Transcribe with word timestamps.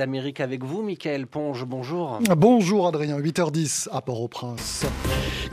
Amériques 0.00 0.40
avec 0.40 0.64
vous, 0.64 0.82
Michael 0.82 1.26
Ponge. 1.26 1.64
Bonjour. 1.64 2.18
Bonjour 2.36 2.86
Adrien, 2.86 3.18
8h10 3.18 3.88
à 3.90 4.00
Port-au-Prince. 4.00 4.86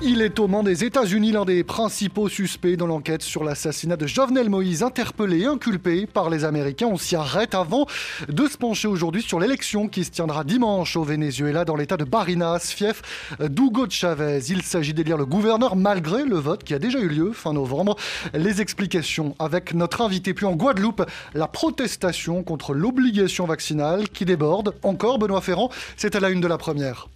Il 0.01 0.21
est 0.21 0.39
au 0.39 0.47
Mans 0.47 0.63
des 0.63 0.83
États-Unis 0.83 1.31
l'un 1.31 1.45
des 1.45 1.63
principaux 1.63 2.27
suspects 2.27 2.75
dans 2.75 2.87
l'enquête 2.87 3.21
sur 3.21 3.43
l'assassinat 3.43 3.95
de 3.95 4.08
Jovenel 4.08 4.50
Moïse, 4.50 4.83
interpellé 4.83 5.42
et 5.42 5.45
inculpé 5.45 6.05
par 6.05 6.29
les 6.29 6.43
Américains. 6.43 6.87
On 6.87 6.97
s'y 6.97 7.16
arrête 7.16 7.55
avant 7.55 7.85
de 8.27 8.47
se 8.47 8.57
pencher 8.57 8.88
aujourd'hui 8.88 9.21
sur 9.21 9.39
l'élection 9.39 9.88
qui 9.88 10.04
se 10.04 10.11
tiendra 10.11 10.43
dimanche 10.43 10.98
au 10.98 11.04
Venezuela 11.04 11.66
dans 11.66 11.75
l'état 11.75 11.98
de 11.98 12.04
Barinas, 12.04 12.73
fief 12.75 13.02
d'Hugo 13.39 13.89
Chavez. 13.89 14.41
Il 14.50 14.62
s'agit 14.62 14.93
d'élire 14.93 15.18
le 15.18 15.25
gouverneur 15.25 15.75
malgré 15.75 16.23
le 16.23 16.38
vote 16.38 16.64
qui 16.64 16.73
a 16.73 16.80
déjà 16.80 17.00
eu 17.00 17.07
lieu 17.07 17.32
fin 17.32 17.54
novembre. 17.54 17.96
Les 18.34 18.62
explications 18.62 19.36
avec 19.39 19.73
notre 19.73 20.02
invité. 20.02 20.34
Puis 20.34 20.46
en 20.46 20.55
Guadeloupe, 20.55 21.04
la 21.34 21.48
protestation 21.48 22.43
contre 22.43 22.73
l'obligation 22.73 23.46
vaccinale 23.46 24.09
qui 24.09 24.25
déborde. 24.36 24.75
Encore, 24.83 25.17
Benoît 25.17 25.39
Ferrand, 25.39 25.70
c'est 25.95 26.15
à 26.15 26.20
la 26.20 26.29
une 26.29 26.41
de 26.41 26.48
la 26.48 26.57
première. 26.57 27.07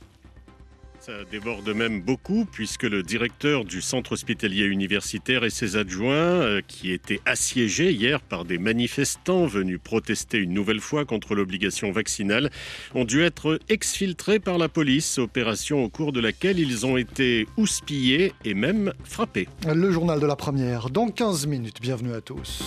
Ça 1.01 1.11
déborde 1.29 1.67
même 1.69 2.01
beaucoup 2.01 2.45
puisque 2.45 2.83
le 2.83 3.03
directeur 3.03 3.65
du 3.65 3.81
centre 3.81 4.13
hospitalier 4.13 4.63
universitaire 4.63 5.43
et 5.43 5.49
ses 5.49 5.75
adjoints, 5.75 6.13
euh, 6.13 6.61
qui 6.65 6.91
étaient 6.91 7.19
assiégés 7.25 7.91
hier 7.91 8.21
par 8.21 8.45
des 8.45 8.57
manifestants 8.57 9.47
venus 9.47 9.79
protester 9.83 10.37
une 10.37 10.53
nouvelle 10.53 10.79
fois 10.79 11.03
contre 11.03 11.35
l'obligation 11.35 11.91
vaccinale, 11.91 12.51
ont 12.95 13.05
dû 13.05 13.21
être 13.21 13.59
exfiltrés 13.67 14.39
par 14.39 14.57
la 14.57 14.69
police, 14.69 15.17
opération 15.17 15.83
au 15.83 15.89
cours 15.89 16.13
de 16.13 16.21
laquelle 16.21 16.59
ils 16.59 16.85
ont 16.85 16.95
été 16.95 17.47
houspillés 17.57 18.33
et 18.45 18.53
même 18.53 18.93
frappés. 19.03 19.47
Le 19.65 19.91
journal 19.91 20.19
de 20.19 20.25
la 20.25 20.35
première, 20.35 20.89
dans 20.89 21.09
15 21.09 21.47
minutes. 21.47 21.81
Bienvenue 21.81 22.13
à 22.13 22.21
tous. 22.21 22.61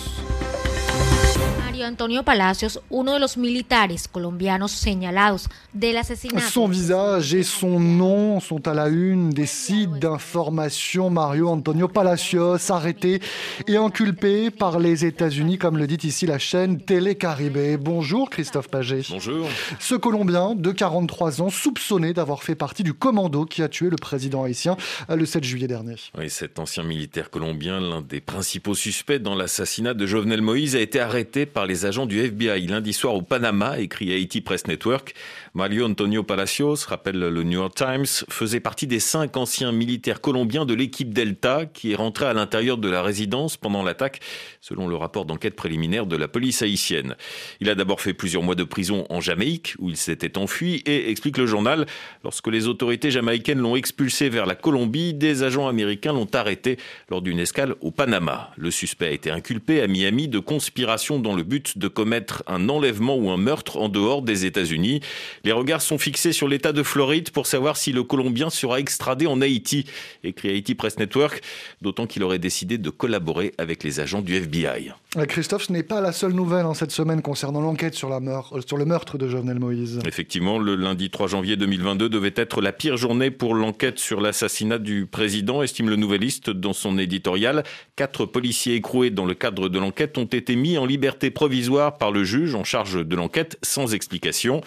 Antonio 1.81 2.23
Palacios, 2.23 2.79
uno 2.89 3.13
de 3.13 3.19
los 3.19 3.37
militares 3.37 4.07
colombianos 4.07 4.71
señalados 4.71 5.49
del 5.73 5.97
asesinato. 5.97 6.47
Son 6.47 6.67
visage 6.67 7.33
et 7.33 7.43
son 7.43 7.79
nom 7.79 8.39
sont 8.39 8.67
à 8.67 8.75
la 8.75 8.89
une 8.89 9.31
des 9.31 9.47
sites 9.47 9.93
d'information. 9.93 11.09
Mario 11.09 11.49
Antonio 11.49 11.87
Palacios, 11.87 12.69
arrêté 12.69 13.21
et 13.67 13.77
inculpé 13.77 14.51
par 14.51 14.77
les 14.77 15.05
États-Unis, 15.05 15.57
comme 15.57 15.77
le 15.77 15.87
dit 15.87 16.07
ici 16.07 16.27
la 16.27 16.37
chaîne 16.37 16.79
Télé 16.79 17.15
Caribé. 17.15 17.77
Bonjour 17.77 18.29
Christophe 18.29 18.67
Paget. 18.67 19.01
Bonjour. 19.09 19.47
Ce 19.79 19.95
Colombien 19.95 20.53
de 20.53 20.71
43 20.71 21.41
ans, 21.41 21.49
soupçonné 21.49 22.13
d'avoir 22.13 22.43
fait 22.43 22.55
partie 22.55 22.83
du 22.83 22.93
commando 22.93 23.45
qui 23.45 23.63
a 23.63 23.69
tué 23.69 23.89
le 23.89 23.95
président 23.95 24.43
haïtien 24.43 24.77
le 25.09 25.25
7 25.25 25.43
juillet 25.43 25.67
dernier. 25.67 25.95
Oui, 26.17 26.29
cet 26.29 26.59
ancien 26.59 26.83
militaire 26.83 27.29
colombien, 27.29 27.79
l'un 27.79 28.01
des 28.01 28.19
principaux 28.19 28.75
suspects 28.75 29.21
dans 29.21 29.33
l'assassinat 29.33 29.93
de 29.93 30.05
Jovenel 30.05 30.41
Moïse, 30.41 30.75
a 30.75 30.79
été 30.79 30.99
arrêté 30.99 31.45
par 31.45 31.63
les 31.65 31.72
agents 31.85 32.05
du 32.05 32.19
FBI 32.19 32.67
lundi 32.67 32.93
soir 32.93 33.15
au 33.15 33.21
Panama, 33.21 33.79
écrit 33.79 34.11
Haiti 34.11 34.41
Press 34.41 34.67
Network. 34.67 35.13
Mario 35.53 35.85
Antonio 35.85 36.23
Palacios, 36.23 36.85
rappelle 36.87 37.19
le 37.19 37.43
New 37.43 37.59
York 37.59 37.75
Times, 37.75 38.05
faisait 38.29 38.59
partie 38.59 38.87
des 38.87 38.99
cinq 38.99 39.37
anciens 39.37 39.71
militaires 39.71 40.21
colombiens 40.21 40.65
de 40.65 40.73
l'équipe 40.73 41.13
Delta 41.13 41.65
qui 41.65 41.91
est 41.91 41.95
rentré 41.95 42.25
à 42.25 42.33
l'intérieur 42.33 42.77
de 42.77 42.89
la 42.89 43.01
résidence 43.01 43.57
pendant 43.57 43.83
l'attaque, 43.83 44.19
selon 44.61 44.87
le 44.87 44.95
rapport 44.95 45.25
d'enquête 45.25 45.55
préliminaire 45.55 46.05
de 46.05 46.15
la 46.15 46.27
police 46.27 46.61
haïtienne. 46.61 47.15
Il 47.59 47.69
a 47.69 47.75
d'abord 47.75 48.01
fait 48.01 48.13
plusieurs 48.13 48.43
mois 48.43 48.55
de 48.55 48.63
prison 48.63 49.05
en 49.09 49.21
Jamaïque, 49.21 49.75
où 49.79 49.89
il 49.89 49.97
s'était 49.97 50.37
enfui, 50.37 50.81
et 50.85 51.09
explique 51.09 51.37
le 51.37 51.45
journal, 51.45 51.85
lorsque 52.23 52.47
les 52.47 52.67
autorités 52.67 53.11
jamaïcaines 53.11 53.59
l'ont 53.59 53.75
expulsé 53.75 54.29
vers 54.29 54.45
la 54.45 54.55
Colombie, 54.55 55.13
des 55.13 55.43
agents 55.43 55.67
américains 55.67 56.13
l'ont 56.13 56.29
arrêté 56.33 56.77
lors 57.09 57.21
d'une 57.21 57.39
escale 57.39 57.75
au 57.81 57.91
Panama. 57.91 58.51
Le 58.57 58.71
suspect 58.71 59.07
a 59.07 59.11
été 59.11 59.31
inculpé 59.31 59.81
à 59.81 59.87
Miami 59.87 60.27
de 60.27 60.39
conspiration 60.39 61.19
dans 61.19 61.35
le 61.35 61.43
but 61.43 61.52
de 61.75 61.87
commettre 61.87 62.43
un 62.47 62.69
enlèvement 62.69 63.15
ou 63.15 63.29
un 63.29 63.37
meurtre 63.37 63.77
en 63.77 63.89
dehors 63.89 64.21
des 64.21 64.45
États-Unis. 64.45 65.01
Les 65.43 65.51
regards 65.51 65.81
sont 65.81 65.97
fixés 65.97 66.31
sur 66.31 66.47
l'État 66.47 66.71
de 66.71 66.83
Floride 66.83 67.29
pour 67.31 67.47
savoir 67.47 67.77
si 67.77 67.91
le 67.91 68.03
Colombien 68.03 68.49
sera 68.49 68.79
extradé 68.79 69.27
en 69.27 69.41
Haïti, 69.41 69.85
écrit 70.23 70.49
Haïti 70.49 70.75
Press 70.75 70.97
Network, 70.97 71.41
d'autant 71.81 72.07
qu'il 72.07 72.23
aurait 72.23 72.39
décidé 72.39 72.77
de 72.77 72.89
collaborer 72.89 73.53
avec 73.57 73.83
les 73.83 73.99
agents 73.99 74.21
du 74.21 74.35
FBI. 74.35 74.91
Euh, 75.17 75.25
Christophe, 75.25 75.65
ce 75.65 75.71
n'est 75.71 75.83
pas 75.83 76.01
la 76.01 76.11
seule 76.11 76.33
nouvelle 76.33 76.65
en 76.65 76.71
hein, 76.71 76.73
cette 76.73 76.91
semaine 76.91 77.21
concernant 77.21 77.61
l'enquête 77.61 77.93
sur, 77.93 78.11
euh, 78.11 78.59
sur, 78.65 78.77
le 78.77 78.85
meurtre 78.85 79.17
de 79.17 79.27
Jovenel 79.27 79.59
Moïse. 79.59 79.99
Effectivement, 80.07 80.57
le 80.57 80.75
lundi 80.75 81.11
3 81.11 81.27
janvier 81.27 81.55
2022 81.55 82.09
devait 82.09 82.33
être 82.35 82.61
la 82.61 82.71
pire 82.71 82.97
journée 82.97 83.29
pour 83.29 83.53
l'enquête 83.53 83.99
sur 83.99 84.21
l'assassinat 84.21 84.79
du 84.79 85.05
président, 85.05 85.61
estime 85.61 85.89
le 85.89 85.97
Nouvelliste 85.97 86.49
dans 86.49 86.73
son 86.73 86.97
éditorial. 86.97 87.63
Quatre 87.95 88.25
policiers 88.25 88.75
écroués 88.75 89.11
dans 89.11 89.25
le 89.25 89.35
cadre 89.35 89.69
de 89.69 89.77
l'enquête 89.77 90.17
ont 90.17 90.25
été 90.25 90.55
mis 90.55 90.77
en 90.77 90.85
liberté 90.85 91.29
provisoire 91.29 91.97
par 91.97 92.11
le 92.11 92.23
juge 92.23 92.55
en 92.55 92.63
charge 92.63 93.05
de 93.05 93.15
l'enquête 93.15 93.57
sans 93.61 93.93
explication. 93.93 94.61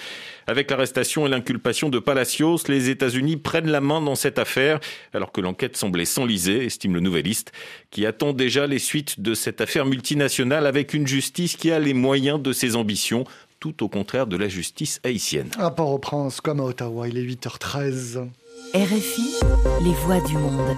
Avec 0.46 0.70
l'arrestation 0.70 1.26
et 1.26 1.30
l'inculpation 1.30 1.88
de 1.88 1.98
Palacios, 1.98 2.58
les 2.68 2.88
États-Unis 2.88 3.36
prennent 3.36 3.70
la 3.70 3.80
main 3.80 4.00
dans 4.00 4.14
cette 4.14 4.38
affaire, 4.38 4.78
alors 5.12 5.32
que 5.32 5.40
l'enquête 5.40 5.76
semblait 5.76 6.04
s'enliser, 6.04 6.64
estime 6.64 6.94
le 6.94 7.00
Nouvelliste, 7.00 7.50
qui 7.90 8.06
attend 8.06 8.32
déjà 8.32 8.68
les 8.68 8.78
suites 8.78 9.20
de 9.20 9.34
cette 9.34 9.60
affaire 9.60 9.86
multinationale 9.86 10.35
avec 10.38 10.92
une 10.92 11.06
justice 11.06 11.56
qui 11.56 11.70
a 11.70 11.78
les 11.78 11.94
moyens 11.94 12.40
de 12.40 12.52
ses 12.52 12.76
ambitions 12.76 13.24
tout 13.58 13.82
au 13.82 13.88
contraire 13.88 14.26
de 14.26 14.36
la 14.36 14.48
justice 14.48 15.00
haïtienne. 15.02 15.48
À 15.58 15.70
Port-au-Prince 15.70 16.40
comme 16.40 16.60
à 16.60 16.64
Ottawa, 16.64 17.08
il 17.08 17.16
est 17.16 17.22
8h13. 17.22 18.28
RFI, 18.74 19.34
les 19.82 19.92
voix 19.92 20.20
du 20.20 20.36
monde. 20.36 20.76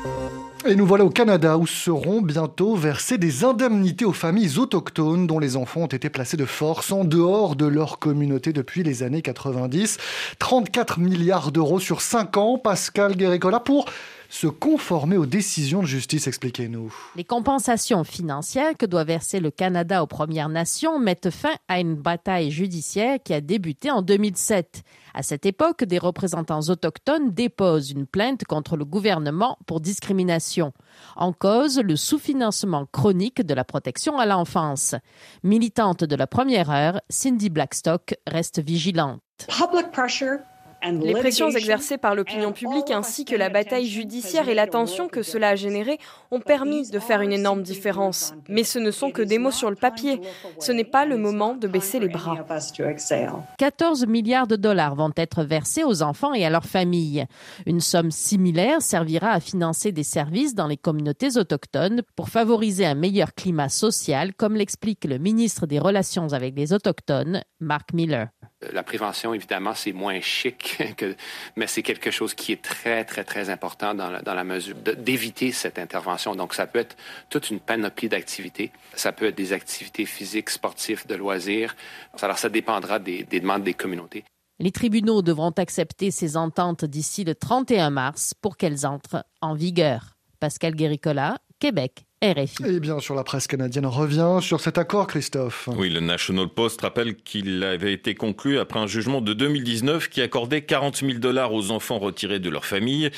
Et 0.67 0.75
nous 0.75 0.87
voilà 0.87 1.05
au 1.05 1.11
Canada 1.11 1.57
où 1.57 1.67
seront 1.67 2.21
bientôt 2.21 2.75
versées 2.77 3.19
des 3.19 3.45
indemnités 3.45 4.05
aux 4.05 4.13
familles 4.13 4.59
autochtones 4.59 5.27
dont 5.27 5.39
les 5.39 5.57
enfants 5.57 5.83
ont 5.83 5.87
été 5.87 6.11
placés 6.11 6.37
de 6.37 6.45
force 6.45 6.93
en 6.93 7.05
dehors 7.05 7.57
de 7.57 7.67
leur 7.67 7.99
communauté 7.99 8.53
depuis 8.53 8.83
les 8.83 9.03
années 9.03 9.23
90. 9.23 9.99
34 10.39 10.99
milliards 10.99 11.53
d'euros 11.53 11.81
sur 11.81 12.01
5 12.01 12.37
ans, 12.37 12.59
Pascal 12.59 13.17
Guéricola, 13.17 13.61
pour 13.61 13.87
se 14.29 14.47
conformer 14.47 15.17
aux 15.17 15.27
décisions 15.27 15.81
de 15.81 15.87
justice, 15.87 16.27
expliquez-nous. 16.27 16.95
Les 17.17 17.25
compensations 17.25 18.05
financières 18.05 18.77
que 18.79 18.85
doit 18.85 19.05
verser 19.05 19.41
le 19.41 19.51
Canada 19.51 20.03
aux 20.03 20.07
Premières 20.07 20.51
Nations 20.51 20.99
mettent 20.99 21.31
fin 21.31 21.55
à 21.67 21.81
une 21.81 21.95
bataille 21.95 22.51
judiciaire 22.51 23.19
qui 23.25 23.33
a 23.33 23.41
débuté 23.41 23.91
en 23.91 24.03
2007. 24.03 24.83
À 25.15 25.23
cette 25.23 25.47
époque, 25.47 25.85
des 25.85 25.99
représentants 25.99 26.61
autochtones 26.69 27.33
déposent 27.33 27.91
une 27.91 28.07
plainte 28.07 28.45
contre 28.45 28.77
le 28.77 28.85
gouvernement 28.85 29.59
pour 29.67 29.81
discrimination. 29.81 30.73
En 31.17 31.33
cause, 31.33 31.81
le 31.81 31.97
sous-financement 31.97 32.87
chronique 32.93 33.41
de 33.41 33.55
la 33.55 33.65
protection 33.65 34.19
à 34.19 34.27
l'enfance. 34.27 34.95
Militante 35.43 36.05
de 36.05 36.17
la 36.17 36.27
première 36.27 36.71
heure, 36.71 37.01
Cindy 37.09 37.49
Blackstock 37.49 38.15
reste 38.27 38.61
vigilante. 38.61 39.21
Les 40.83 41.15
pressions 41.15 41.51
exercées 41.51 41.99
par 41.99 42.15
l'opinion 42.15 42.53
publique 42.53 42.91
ainsi 42.91 43.25
que 43.25 43.35
la 43.35 43.49
bataille 43.49 43.87
judiciaire 43.87 44.49
et 44.49 44.55
la 44.55 44.67
tension 44.67 45.09
que 45.09 45.23
cela 45.23 45.51
a 45.51 45.57
généré 45.57 45.99
ont 46.31 46.41
permis 46.41 46.91
de 46.91 46.99
faire 46.99 47.21
une 47.21 47.33
énorme 47.33 47.63
différence. 47.63 48.35
Mais 48.49 48.65
ce 48.65 48.79
ne 48.79 48.91
sont 48.91 49.11
que 49.11 49.23
des 49.23 49.39
mots 49.39 49.51
sur 49.51 49.71
le 49.71 49.77
papier. 49.77 50.21
Ce 50.59 50.73
n'est 50.73 50.85
pas 50.85 51.05
le 51.05 51.17
moment 51.17 51.55
de 51.55 51.67
baisser 51.67 51.99
les 51.99 52.09
bras. 52.09 52.37
14 53.59 54.07
milliards 54.07 54.47
de 54.47 54.57
dollars 54.57 54.95
vont 54.95 55.13
être 55.17 55.43
versés 55.43 55.85
aux 55.85 56.03
enfants 56.03 56.35
et 56.35 56.45
à 56.45 56.51
leurs 56.51 56.67
familles. 56.67 57.27
Une 57.67 57.81
somme 57.81 58.11
similaire 58.11 58.83
servira 58.83 59.33
à 59.33 59.41
financer 59.41 59.93
des 59.93 60.03
services 60.03 60.55
dans 60.55 60.67
les 60.67 60.77
communautés 60.77 61.37
autochtones 61.37 62.03
pour 62.17 62.29
favoriser 62.29 62.87
un 62.87 62.95
meilleur 62.95 63.35
climat 63.35 63.69
social, 63.69 64.35
comme 64.35 64.55
l'explique 64.55 65.05
le 65.05 65.19
ministre 65.19 65.67
des 65.67 65.79
Relations 65.79 66.33
avec 66.33 66.57
les 66.57 66.73
Autochtones, 66.73 67.43
Mark 67.61 67.93
Miller. 67.93 68.29
La 68.73 68.83
prévention, 68.83 69.35
évidemment, 69.35 69.73
c'est 69.75 69.93
moins 69.93 70.21
chic, 70.21 70.68
mais 71.57 71.67
c'est 71.67 71.83
quelque 71.83 72.11
chose 72.11 72.35
qui 72.35 72.53
est 72.53 72.63
très, 72.63 73.05
très, 73.05 73.25
très 73.25 73.51
important 73.51 73.95
dans 73.95 74.11
la, 74.11 74.23
dans 74.23 74.35
la 74.35 74.45
mesure 74.45 74.75
d'éviter 74.77 75.53
cette 75.53 75.79
intervention. 75.79 76.35
Donc, 76.35 76.55
ça 76.55 76.67
peut 76.67 76.81
être 76.81 76.97
toute 77.31 77.51
une 77.51 77.61
panoplie 77.61 78.09
d'activités. 78.09 78.71
Ça 78.95 79.13
peut 79.13 79.27
être 79.27 79.37
des 79.37 79.53
activités 79.53 80.07
physiques, 80.07 80.51
sportives, 80.51 81.07
de 81.07 81.15
loisirs. 81.15 81.77
Alors, 82.21 82.39
ça 82.39 82.49
dépendra 82.49 82.99
des, 82.99 83.25
des 83.25 83.41
demandes 83.41 83.63
des 83.63 83.75
communautés. 83.75 84.25
Les 84.61 84.73
tribunaux 84.73 85.23
devront 85.23 85.51
accepter 85.51 86.11
ces 86.11 86.37
ententes 86.37 86.85
d'ici 86.85 87.23
le 87.23 87.35
31 87.35 87.91
mars 87.91 88.35
pour 88.35 88.57
qu'elles 88.57 88.87
entrent 88.87 89.25
en 89.41 89.55
vigueur. 89.55 90.17
Pascal 90.41 90.75
Guéricola, 90.75 91.39
Québec. 91.59 92.05
RFI. 92.21 92.65
Et 92.67 92.81
bien 92.81 92.99
sûr, 92.99 93.15
la 93.15 93.23
presse 93.23 93.47
canadienne 93.47 93.87
revient 93.87 94.39
sur 94.41 94.61
cet 94.61 94.77
accord, 94.77 95.07
Christophe. 95.07 95.69
Oui, 95.77 95.89
le 95.89 96.01
National 96.01 96.49
Post 96.49 96.81
rappelle 96.81 97.15
qu'il 97.15 97.63
avait 97.63 97.93
été 97.93 98.17
conclu 98.17 98.59
après 98.59 98.81
un 98.81 98.89
jugement 98.89 99.21
de 99.21 99.33
2019 99.33 100.09
qui 100.09 100.21
accordait 100.21 100.63
40 100.63 100.97
000 100.97 101.13
dollars 101.15 101.53
aux 101.53 101.71
enfants 101.71 102.01
retirés 102.01 102.41
de 102.41 102.51
leur 102.51 102.65
famille. 102.65 103.11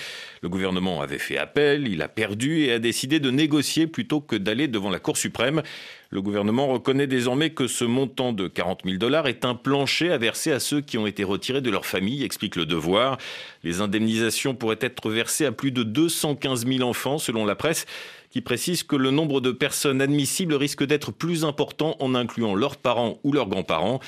Le 0.43 0.51
gouvernement 0.51 1.01
avait 1.01 1.19
fait 1.19 1.39
appel, 1.39 1.89
il 1.89 2.03
a 2.03 2.09
perdu 2.09 2.65
et 2.65 2.73
a 2.73 2.79
décidé 2.79 3.21
de 3.21 3.31
négocier 3.31 3.87
plutôt 3.87 4.21
que 4.21 4.37
d'aller 4.37 4.69
devant 4.69 4.91
la 4.91 4.99
Cour 4.99 5.17
suprême. 5.17 5.63
Le 6.11 6.21
gouvernement 6.21 6.67
reconnaît 6.67 7.07
désormais 7.07 7.51
que 7.51 7.69
ce 7.69 7.85
montant 7.85 8.33
de 8.33 8.49
40 8.49 8.81
000 8.85 8.97
dollars 8.99 9.29
est 9.29 9.47
un 9.47 9.55
plancher 9.55 10.13
à 10.13 10.19
verser 10.19 10.53
à 10.53 10.61
ceux 10.61 10.81
qui 10.83 10.99
ont 10.99 11.07
été 11.07 11.25
retirés 11.25 11.61
de 11.61 11.71
leur 11.71 11.87
famille, 11.87 12.23
explique 12.25 12.57
le 12.57 12.67
devoir. 12.67 13.17
Les 13.63 13.81
indemnisations 13.81 14.55
pourraient 14.55 14.79
être 14.81 15.09
versées 15.09 15.47
à 15.47 15.53
plus 15.53 15.71
de 15.71 15.85
215 15.85 16.67
000 16.67 16.83
enfants, 16.83 17.17
selon 17.17 17.47
la 17.47 17.55
presse 17.55 17.87
qui 18.31 18.41
précise 18.41 18.85
que 18.85 18.97
le 18.97 19.11
nombre 19.11 19.41
de 19.41 19.51
personnes 19.51 20.01
admissibles 20.01 20.55
risque 20.55 20.85
d'être 20.85 21.11
plus 21.13 21.45
important 21.45 21.97
en 21.99 22.15
incluant 22.15 22.55
leurs 22.55 22.77
parents 22.77 23.19
ou 23.25 23.33
leurs 23.33 23.49
grands-parents. 23.49 24.01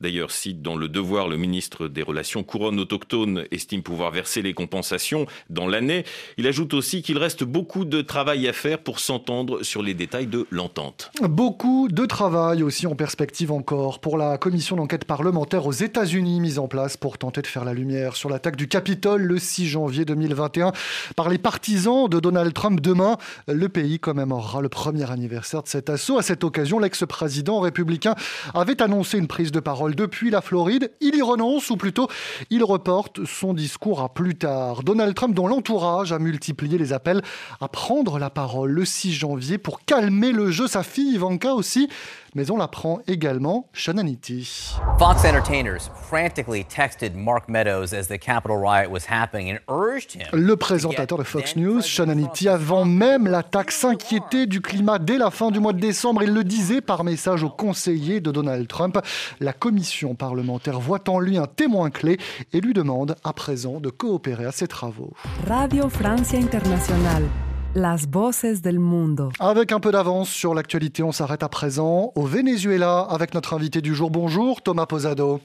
D'ailleurs, 0.00 0.30
si 0.30 0.54
dans 0.54 0.76
le 0.76 0.88
devoir, 0.88 1.26
le 1.26 1.36
ministre 1.36 1.88
des 1.88 2.02
Relations 2.02 2.44
couronnes 2.44 2.78
autochtones 2.78 3.44
estime 3.50 3.82
pouvoir 3.82 4.12
verser 4.12 4.42
les 4.42 4.54
compensations 4.54 5.26
dans 5.50 5.66
l'année, 5.66 6.04
il 6.36 6.46
ajoute 6.46 6.72
aussi 6.72 7.02
qu'il 7.02 7.18
reste 7.18 7.42
beaucoup 7.42 7.84
de 7.84 8.00
travail 8.00 8.46
à 8.46 8.52
faire 8.52 8.78
pour 8.78 9.00
s'entendre 9.00 9.64
sur 9.64 9.82
les 9.82 9.94
détails 9.94 10.28
de 10.28 10.46
l'entente. 10.50 11.10
Beaucoup 11.22 11.88
de 11.88 12.06
travail 12.06 12.62
aussi 12.62 12.86
en 12.86 12.94
perspective 12.94 13.50
encore 13.50 13.98
pour 13.98 14.16
la 14.16 14.38
commission 14.38 14.76
d'enquête 14.76 15.04
parlementaire 15.04 15.66
aux 15.66 15.72
États-Unis 15.72 16.40
mise 16.40 16.60
en 16.60 16.68
place 16.68 16.96
pour 16.96 17.18
tenter 17.18 17.42
de 17.42 17.48
faire 17.48 17.64
la 17.64 17.74
lumière 17.74 18.14
sur 18.14 18.30
l'attaque 18.30 18.56
du 18.56 18.68
Capitole 18.68 19.22
le 19.22 19.38
6 19.38 19.66
janvier 19.66 20.04
2021 20.04 20.72
par 21.16 21.28
les 21.28 21.38
partisans 21.38 22.08
de 22.08 22.20
Donald 22.20 22.54
Trump. 22.54 22.80
Demain, 22.80 23.16
le 23.48 23.68
pays 23.68 23.98
commémorera 23.98 24.60
le 24.60 24.68
premier 24.68 25.10
anniversaire 25.10 25.64
de 25.64 25.68
cet 25.68 25.90
assaut. 25.90 26.18
À 26.18 26.22
cette 26.22 26.44
occasion, 26.44 26.78
l'ex-président 26.78 27.58
républicain 27.58 28.14
avait 28.54 28.80
annoncé 28.80 29.18
une 29.18 29.26
prise 29.26 29.50
de 29.50 29.58
parole 29.58 29.87
depuis 29.94 30.30
la 30.30 30.40
Floride. 30.40 30.90
Il 31.00 31.16
y 31.16 31.22
renonce, 31.22 31.70
ou 31.70 31.76
plutôt, 31.76 32.08
il 32.50 32.64
reporte 32.64 33.24
son 33.24 33.54
discours 33.54 34.00
à 34.00 34.08
plus 34.08 34.36
tard. 34.36 34.82
Donald 34.82 35.14
Trump, 35.14 35.34
dont 35.34 35.46
l'entourage 35.46 36.12
a 36.12 36.18
multiplié 36.18 36.78
les 36.78 36.92
appels 36.92 37.22
à 37.60 37.68
prendre 37.68 38.18
la 38.18 38.30
parole 38.30 38.70
le 38.70 38.84
6 38.84 39.12
janvier 39.12 39.58
pour 39.58 39.84
calmer 39.84 40.32
le 40.32 40.50
jeu. 40.50 40.66
Sa 40.66 40.82
fille 40.82 41.14
Ivanka 41.14 41.54
aussi 41.54 41.88
mais 42.34 42.50
on 42.50 42.56
l'apprend 42.56 43.00
également 43.06 43.68
Sean 43.72 43.96
Hannity. 43.96 44.76
Fox 44.98 45.24
entertainers 45.24 45.90
frantically 46.08 46.64
texted 46.64 47.14
Mark 47.14 47.48
Meadows 47.48 47.94
as 47.94 48.08
the 48.08 48.18
Capitol 48.18 48.56
riot 48.56 48.90
was 48.90 49.06
happening 49.08 49.50
and 49.50 49.58
urged 49.68 50.12
him. 50.12 50.26
Le 50.32 50.56
présentateur 50.56 51.18
de 51.18 51.24
Fox 51.24 51.56
News, 51.56 51.82
Sean 51.82 52.08
Hannity, 52.08 52.48
avant 52.48 52.84
même 52.84 53.26
l'attaque, 53.26 53.70
s'inquiétait 53.70 54.46
du 54.46 54.60
climat 54.60 54.98
dès 54.98 55.18
la 55.18 55.30
fin 55.30 55.50
du 55.50 55.60
mois 55.60 55.72
de 55.72 55.80
décembre. 55.80 56.22
Il 56.22 56.32
le 56.32 56.44
disait 56.44 56.80
par 56.80 57.02
message 57.02 57.42
aux 57.42 57.50
conseillers 57.50 58.20
de 58.20 58.30
Donald 58.30 58.68
Trump. 58.68 58.98
La 59.40 59.52
commission 59.78 60.16
parlementaire 60.16 60.80
voit 60.80 61.08
en 61.08 61.20
lui 61.20 61.38
un 61.38 61.46
témoin 61.46 61.90
clé 61.90 62.18
et 62.52 62.60
lui 62.60 62.72
demande 62.72 63.14
à 63.22 63.32
présent 63.32 63.78
de 63.78 63.90
coopérer 63.90 64.44
à 64.44 64.50
ses 64.50 64.66
travaux. 64.66 65.12
Radio 65.46 65.88
Francia 65.88 66.36
Internationale. 66.36 67.22
Las 67.76 68.08
voces 68.08 68.60
del 68.60 68.80
mundo. 68.80 69.30
Avec 69.38 69.70
un 69.70 69.78
peu 69.78 69.92
d'avance 69.92 70.30
sur 70.30 70.52
l'actualité, 70.52 71.04
on 71.04 71.12
s'arrête 71.12 71.44
à 71.44 71.48
présent 71.48 72.10
au 72.16 72.22
Venezuela 72.22 73.06
avec 73.08 73.34
notre 73.34 73.54
invité 73.54 73.80
du 73.80 73.94
jour. 73.94 74.10
Bonjour, 74.10 74.62
Thomas 74.62 74.86
Posado. 74.86 75.40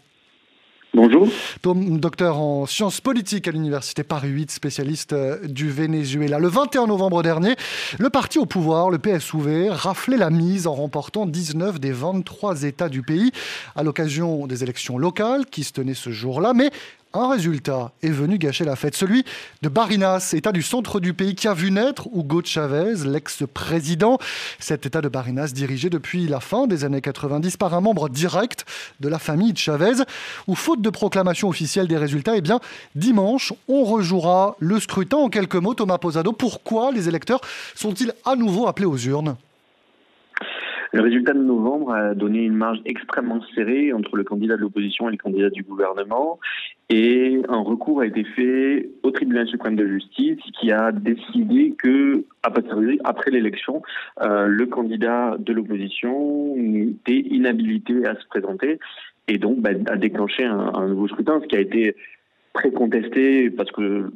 Bonjour. 0.95 1.27
Docteur 1.63 2.37
en 2.37 2.67
sciences 2.67 3.01
politiques 3.01 3.47
à 3.47 3.51
l'université 3.51 4.03
Paris 4.03 4.27
8, 4.27 4.51
spécialiste 4.51 5.13
euh, 5.13 5.39
du 5.47 5.71
Venezuela. 5.71 6.37
Le 6.37 6.47
21 6.47 6.85
novembre 6.85 7.23
dernier, 7.23 7.55
le 7.97 8.11
parti 8.11 8.37
au 8.37 8.45
pouvoir, 8.45 8.91
le 8.91 8.99
PSUV, 8.99 9.69
raflait 9.71 10.17
la 10.17 10.29
mise 10.29 10.67
en 10.67 10.75
remportant 10.75 11.25
19 11.25 11.79
des 11.79 11.91
23 11.91 12.61
États 12.61 12.89
du 12.89 13.01
pays 13.01 13.31
à 13.75 13.81
l'occasion 13.81 14.45
des 14.45 14.61
élections 14.61 14.99
locales 14.99 15.47
qui 15.47 15.63
se 15.63 15.73
tenaient 15.73 15.95
ce 15.95 16.11
jour-là. 16.11 16.53
Mais 16.53 16.69
un 17.13 17.29
résultat 17.29 17.91
est 18.01 18.09
venu 18.09 18.37
gâcher 18.37 18.65
la 18.65 18.75
fête, 18.75 18.95
celui 18.95 19.23
de 19.61 19.69
Barinas, 19.69 20.33
état 20.33 20.51
du 20.51 20.63
centre 20.63 20.99
du 20.99 21.13
pays 21.13 21.35
qui 21.35 21.47
a 21.47 21.53
vu 21.53 21.69
naître 21.69 22.07
Hugo 22.13 22.41
Chavez, 22.43 23.05
l'ex-président. 23.05 24.17
Cet 24.59 24.87
état 24.87 25.01
de 25.01 25.09
Barinas 25.09 25.51
dirigé 25.53 25.91
depuis 25.91 26.27
la 26.27 26.39
fin 26.39 26.65
des 26.65 26.85
années 26.85 27.01
90 27.01 27.57
par 27.57 27.75
un 27.75 27.81
membre 27.81 28.09
direct 28.09 28.65
de 28.99 29.09
la 29.09 29.19
famille 29.19 29.53
de 29.53 29.57
Chavez, 29.59 30.03
où 30.47 30.55
faute 30.55 30.81
de 30.81 30.89
proclamation 30.89 31.49
officielle 31.49 31.87
des 31.87 31.97
résultats, 31.97 32.35
eh 32.35 32.41
bien, 32.41 32.59
dimanche, 32.95 33.53
on 33.67 33.83
rejouera 33.83 34.55
le 34.59 34.79
scrutin. 34.79 35.17
En 35.17 35.29
quelques 35.29 35.55
mots, 35.55 35.75
Thomas 35.75 35.99
Posado, 35.99 36.33
pourquoi 36.33 36.91
les 36.91 37.07
électeurs 37.07 37.41
sont-ils 37.75 38.13
à 38.25 38.35
nouveau 38.35 38.67
appelés 38.67 38.87
aux 38.87 38.97
urnes? 38.97 39.35
Le 40.93 41.01
résultat 41.01 41.33
de 41.33 41.39
novembre 41.39 41.91
a 41.91 42.13
donné 42.13 42.43
une 42.43 42.53
marge 42.53 42.79
extrêmement 42.85 43.41
serrée 43.55 43.91
entre 43.91 44.15
le 44.15 44.23
candidat 44.23 44.55
de 44.57 44.61
l'opposition 44.61 45.09
et 45.09 45.11
le 45.11 45.17
candidat 45.17 45.49
du 45.49 45.63
gouvernement. 45.63 46.39
Et 46.89 47.41
un 47.49 47.61
recours 47.61 48.01
a 48.01 48.05
été 48.05 48.23
fait 48.23 48.89
au 49.01 49.09
tribunal 49.09 49.47
suprême 49.47 49.75
de 49.75 49.87
justice 49.87 50.37
qui 50.59 50.71
a 50.71 50.91
décidé 50.91 51.73
que, 51.79 52.23
après 52.43 53.31
l'élection, 53.31 53.81
euh, 54.21 54.45
le 54.45 54.67
candidat 54.67 55.35
de 55.39 55.51
l'opposition 55.51 56.55
était 56.55 57.19
inhabilité 57.27 58.05
à 58.05 58.13
se 58.13 58.27
présenter 58.27 58.79
et 59.27 59.39
donc 59.39 59.61
bah, 59.61 59.71
a 59.87 59.95
déclenché 59.95 60.43
un, 60.43 60.75
un 60.75 60.87
nouveau 60.89 61.07
scrutin, 61.07 61.39
ce 61.41 61.47
qui 61.47 61.55
a 61.55 61.61
été 61.61 61.95
très 62.53 62.71
contesté 62.71 63.49
parce 63.49 63.71
que 63.71 64.11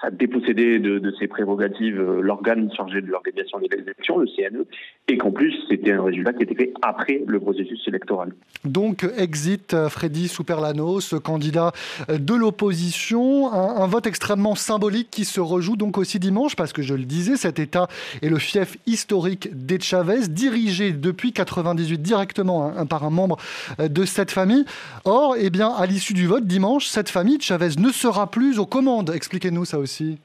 ça 0.00 0.10
dépossédait 0.10 0.78
de, 0.78 0.98
de 0.98 1.12
ses 1.18 1.28
prérogatives 1.28 2.00
euh, 2.00 2.20
l'organe 2.20 2.70
chargé 2.74 3.00
de 3.00 3.06
l'organisation 3.06 3.58
des 3.58 3.68
élections, 3.76 4.18
le 4.18 4.26
CNE, 4.26 4.66
et 5.08 5.18
qu'en 5.18 5.30
plus, 5.30 5.54
c'était 5.68 5.92
un 5.92 6.02
résultat 6.02 6.32
qui 6.32 6.42
était 6.42 6.54
fait 6.54 6.72
après 6.82 7.22
le 7.26 7.38
processus 7.38 7.86
électoral. 7.86 8.32
Donc, 8.64 9.06
exit 9.16 9.74
euh, 9.74 9.88
Freddy 9.88 10.28
Superlanos, 10.28 11.14
candidat 11.22 11.72
euh, 12.08 12.18
de 12.18 12.34
l'opposition, 12.34 13.52
un, 13.52 13.86
vote 13.86 14.06
extrêmement 14.06 14.54
symbolique 14.54 15.08
qui 15.10 15.24
se 15.24 15.40
rejoue 15.40 15.76
donc 15.76 15.98
aussi 15.98 16.18
dimanche, 16.18 16.56
parce 16.56 16.72
que 16.72 16.82
je 16.82 16.94
le 16.94 17.04
disais, 17.04 17.36
cet 17.36 17.58
État 17.58 17.86
est 18.22 18.28
le 18.28 18.38
fief 18.38 18.78
historique 18.86 19.48
des 19.52 19.78
Chavez, 19.78 20.28
dirigé 20.28 20.92
depuis 20.92 21.32
98 21.32 21.98
directement 21.98 22.72
hein, 22.76 22.86
par 22.86 23.04
un 23.04 23.10
membre 23.10 23.36
de 23.78 24.04
cette 24.04 24.30
famille. 24.30 24.64
Or, 25.04 25.36
eh 25.38 25.50
bien, 25.50 25.68
à 25.68 25.86
l'issue 25.86 26.14
du 26.14 26.26
vote 26.26 26.46
dimanche, 26.46 26.86
cette 26.86 27.10
famille 27.10 27.38
Chavez 27.40 27.76
ne 27.78 27.90
sera 27.90 28.30
plus 28.30 28.58
aux 28.58 28.66
commandes. 28.66 29.12
Expliquez-nous 29.14 29.65
ça 29.66 29.78
aussi 29.78 30.18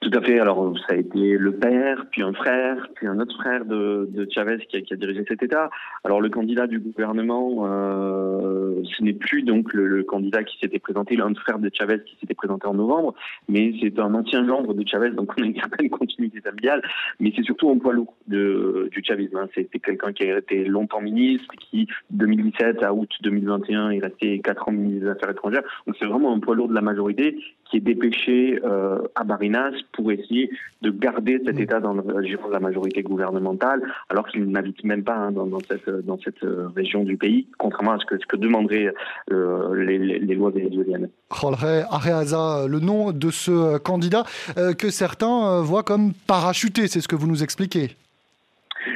tout 0.00 0.10
à 0.16 0.20
fait. 0.22 0.38
Alors, 0.38 0.74
ça 0.86 0.94
a 0.94 0.96
été 0.96 1.36
le 1.36 1.52
père, 1.52 2.06
puis 2.12 2.22
un 2.22 2.32
frère, 2.32 2.88
puis 2.94 3.08
un 3.08 3.18
autre 3.18 3.34
frère 3.34 3.64
de, 3.64 4.08
de 4.10 4.28
Chavez 4.32 4.58
qui 4.68 4.76
a, 4.76 4.96
dirigé 4.96 5.24
cet 5.26 5.42
État. 5.42 5.70
Alors, 6.04 6.20
le 6.20 6.28
candidat 6.28 6.68
du 6.68 6.78
gouvernement, 6.78 7.66
euh, 7.66 8.80
ce 8.96 9.02
n'est 9.02 9.12
plus 9.12 9.42
donc 9.42 9.72
le, 9.72 10.04
candidat 10.04 10.44
qui 10.44 10.56
s'était 10.60 10.78
présenté, 10.78 11.16
l'un 11.16 11.34
frère 11.34 11.58
de 11.58 11.68
Chavez 11.72 12.00
qui 12.04 12.16
s'était 12.20 12.34
présenté 12.34 12.66
en 12.68 12.74
novembre, 12.74 13.14
mais 13.48 13.72
c'est 13.80 13.98
un 13.98 14.14
ancien 14.14 14.46
gendre 14.46 14.72
de 14.72 14.86
Chavez, 14.86 15.10
donc 15.10 15.32
on 15.36 15.42
a 15.42 15.46
une 15.46 15.56
certaine 15.56 15.90
continuité 15.90 16.40
familiale, 16.40 16.80
mais 17.18 17.32
c'est 17.34 17.42
surtout 17.42 17.70
un 17.70 17.78
poids 17.78 17.92
lourd 17.92 18.14
de, 18.28 18.88
du 18.92 19.02
chavisme. 19.02 19.36
Hein. 19.36 19.48
C'était 19.54 19.80
quelqu'un 19.80 20.12
qui 20.12 20.24
a 20.24 20.38
été 20.38 20.64
longtemps 20.64 21.00
ministre, 21.00 21.52
qui, 21.58 21.88
2017 22.10 22.84
à 22.84 22.94
août 22.94 23.10
2021, 23.22 23.90
est 23.90 23.98
resté 23.98 24.40
4 24.40 24.68
ans 24.68 24.72
ministre 24.72 25.06
des 25.06 25.10
Affaires 25.10 25.30
étrangères. 25.30 25.62
Donc, 25.86 25.96
c'est 25.98 26.06
vraiment 26.06 26.32
un 26.32 26.38
poids 26.38 26.54
lourd 26.54 26.68
de 26.68 26.74
la 26.74 26.82
majorité 26.82 27.36
qui 27.70 27.78
est 27.78 27.80
dépêché 27.80 28.60
euh, 28.64 28.98
à 29.14 29.24
Barinas 29.24 29.72
pour 29.92 30.10
essayer 30.12 30.50
de 30.82 30.90
garder 30.90 31.40
cet 31.44 31.56
mm. 31.56 31.62
État 31.62 31.80
dans 31.80 31.92
le 31.92 32.22
giron 32.22 32.48
de 32.48 32.52
la 32.52 32.60
majorité 32.60 33.02
gouvernementale, 33.02 33.82
alors 34.08 34.26
qu'il 34.28 34.44
n'habite 34.44 34.82
même 34.84 35.04
pas 35.04 35.16
hein, 35.16 35.32
dans, 35.32 35.46
dans, 35.46 35.60
cette, 35.60 35.88
dans 35.88 36.18
cette 36.18 36.42
euh, 36.44 36.68
région 36.74 37.04
du 37.04 37.16
pays, 37.16 37.46
contrairement 37.58 37.92
à 37.92 37.98
ce 37.98 38.06
que, 38.06 38.18
ce 38.18 38.26
que 38.26 38.36
demanderaient 38.36 38.92
euh, 39.32 39.74
les, 39.74 39.98
les, 39.98 40.18
les, 40.18 40.34
lois 40.34 40.50
vénézuéliennes. 40.50 41.08
Jorge 41.30 41.84
Areaza, 41.90 42.66
le 42.68 42.80
nom 42.80 43.12
de 43.12 43.30
ce 43.30 43.78
candidat 43.78 44.24
euh, 44.56 44.72
que 44.72 44.90
certains 44.90 45.60
voient 45.62 45.82
comme 45.82 46.12
parachuté, 46.26 46.88
c'est 46.88 47.00
ce 47.00 47.08
que 47.08 47.16
vous 47.16 47.26
nous 47.26 47.42
expliquez. 47.42 47.90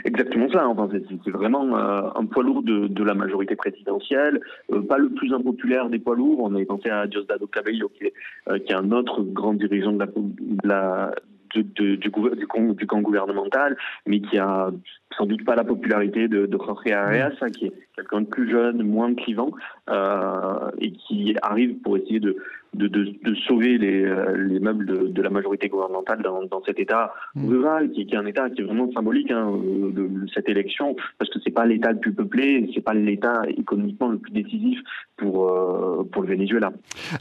Exactement 0.04 0.48
ça. 0.50 0.66
Enfin, 0.66 0.88
c'est 1.24 1.30
vraiment 1.30 1.76
euh, 1.76 2.08
un 2.14 2.26
poids 2.26 2.42
lourd 2.42 2.62
de, 2.62 2.86
de, 2.86 3.04
la 3.04 3.14
majorité 3.14 3.56
présidentielle, 3.56 4.40
euh, 4.72 4.82
pas 4.82 4.98
le 4.98 5.10
plus 5.10 5.32
impopulaire 5.32 5.88
des 5.88 5.98
poids 5.98 6.16
lourds. 6.16 6.40
On 6.40 6.54
avait 6.54 6.64
pensé 6.64 6.90
à 6.90 7.06
Diosdado 7.06 7.46
Cabello, 7.46 7.88
qui 7.88 8.04
est, 8.04 8.14
euh, 8.48 8.58
qui 8.58 8.72
est 8.72 8.76
un 8.76 8.90
autre 8.92 9.22
grand 9.22 9.54
dirigeant 9.54 9.92
de 9.92 10.00
la, 10.00 10.06
de 10.06 10.68
la 10.68 11.14
de, 11.54 11.62
du, 11.62 11.98
du, 11.98 12.10
camp, 12.10 12.72
du, 12.72 12.86
camp, 12.86 13.00
gouvernemental, 13.00 13.76
mais 14.06 14.20
qui 14.20 14.38
a 14.38 14.70
sans 15.16 15.26
doute 15.26 15.44
pas 15.44 15.54
la 15.54 15.64
popularité 15.64 16.28
de, 16.28 16.46
de 16.46 16.58
Jorge 16.58 16.90
Arias, 16.90 17.36
qui 17.54 17.66
est 17.66 17.72
quelqu'un 17.94 18.22
de 18.22 18.26
plus 18.26 18.50
jeune, 18.50 18.82
moins 18.82 19.14
clivant, 19.14 19.50
euh, 19.90 20.70
et 20.78 20.92
qui 20.92 21.36
arrive 21.42 21.76
pour 21.82 21.96
essayer 21.96 22.20
de, 22.20 22.36
de, 22.74 22.88
de, 22.88 23.14
de 23.22 23.34
sauver 23.46 23.76
les, 23.76 24.04
euh, 24.04 24.36
les 24.36 24.58
meubles 24.58 24.86
de, 24.86 25.08
de, 25.08 25.22
la 25.22 25.30
majorité 25.30 25.68
gouvernementale 25.68 26.22
dans, 26.22 26.42
dans 26.44 26.62
cet 26.64 26.78
État 26.78 27.12
mmh. 27.34 27.48
rural, 27.48 27.90
qui, 27.90 28.06
qui, 28.06 28.14
est 28.14 28.18
un 28.18 28.26
État 28.26 28.48
qui 28.50 28.62
est 28.62 28.64
vraiment 28.64 28.90
symbolique 28.92 29.30
hein, 29.30 29.50
de, 29.50 30.08
cette 30.34 30.48
élection, 30.48 30.96
parce 31.18 31.30
que 31.30 31.38
c'est 31.44 31.50
pas 31.50 31.66
l'État 31.66 31.92
le 31.92 31.98
plus 31.98 32.12
peuplé, 32.12 32.70
c'est 32.74 32.80
pas 32.80 32.94
l'État 32.94 33.42
économiquement 33.48 34.08
le 34.08 34.18
plus 34.18 34.32
décisif 34.32 34.78
pour, 35.16 35.50
euh, 35.50 36.08
pour 36.10 36.22
le 36.22 36.28
Venezuela. 36.28 36.72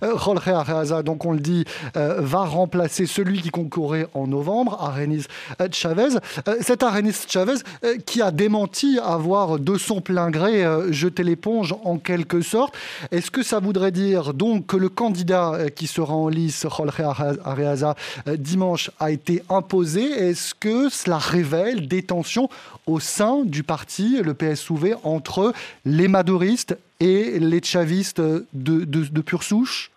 Euh, 0.04 0.18
Jorge 0.18 0.48
Arreaza, 0.48 1.04
donc 1.04 1.26
on 1.26 1.34
le 1.34 1.40
dit, 1.40 1.66
euh, 1.98 2.22
va 2.22 2.46
remplacer 2.46 3.06
celui 3.06 3.42
qui 3.42 3.50
concourait 3.50 4.08
en 4.14 4.28
novembre, 4.28 4.78
Arenis 4.80 5.26
Chavez. 5.72 6.18
Euh, 6.48 6.56
cet 6.62 6.84
Arenis 6.84 7.26
Chavez 7.28 7.62
qui 8.06 8.22
a 8.22 8.32
démenti 8.32 9.00
avoir 9.04 9.60
de 9.60 9.76
son 9.76 10.02
plein 10.02 10.30
gré 10.30 10.64
jeté 10.92 11.24
l'éponge 11.24 11.76
en 11.84 11.98
quelque 11.98 12.42
sorte. 12.42 12.76
Est-ce 13.12 13.32
que 13.32 13.44
ça 13.44 13.60
voudrait 13.60 13.92
dire 13.92 14.34
donc 14.34 14.68
que 14.68 14.78
le 14.78 14.90
candidat 14.90 15.41
euh, 15.42 15.70
qui 15.70 15.88
sera 15.88 16.14
en 16.14 16.28
lice, 16.28 16.64
Jorge 16.64 17.02
Areaza, 17.44 17.96
euh, 18.28 18.38
dimanche, 18.38 18.92
a 19.00 19.12
été 19.12 19.44
imposé. 19.50 20.04
Est-ce 20.04 20.54
que 20.54 20.90
cela 20.90 21.18
révèle 21.18 21.88
des 21.88 22.04
tensions 22.04 22.50
au 22.88 23.00
sein 23.00 23.44
du 23.44 23.64
parti, 23.64 24.22
le 24.24 24.34
PSUV, 24.34 24.96
entre 25.04 25.54
les 25.86 26.08
maduristes 26.08 26.78
et 27.00 27.40
les 27.40 27.62
chavistes 27.64 28.22
de, 28.22 28.46
de, 28.54 28.86
de 28.86 29.22
pure 29.22 29.44
souche? 29.44 29.91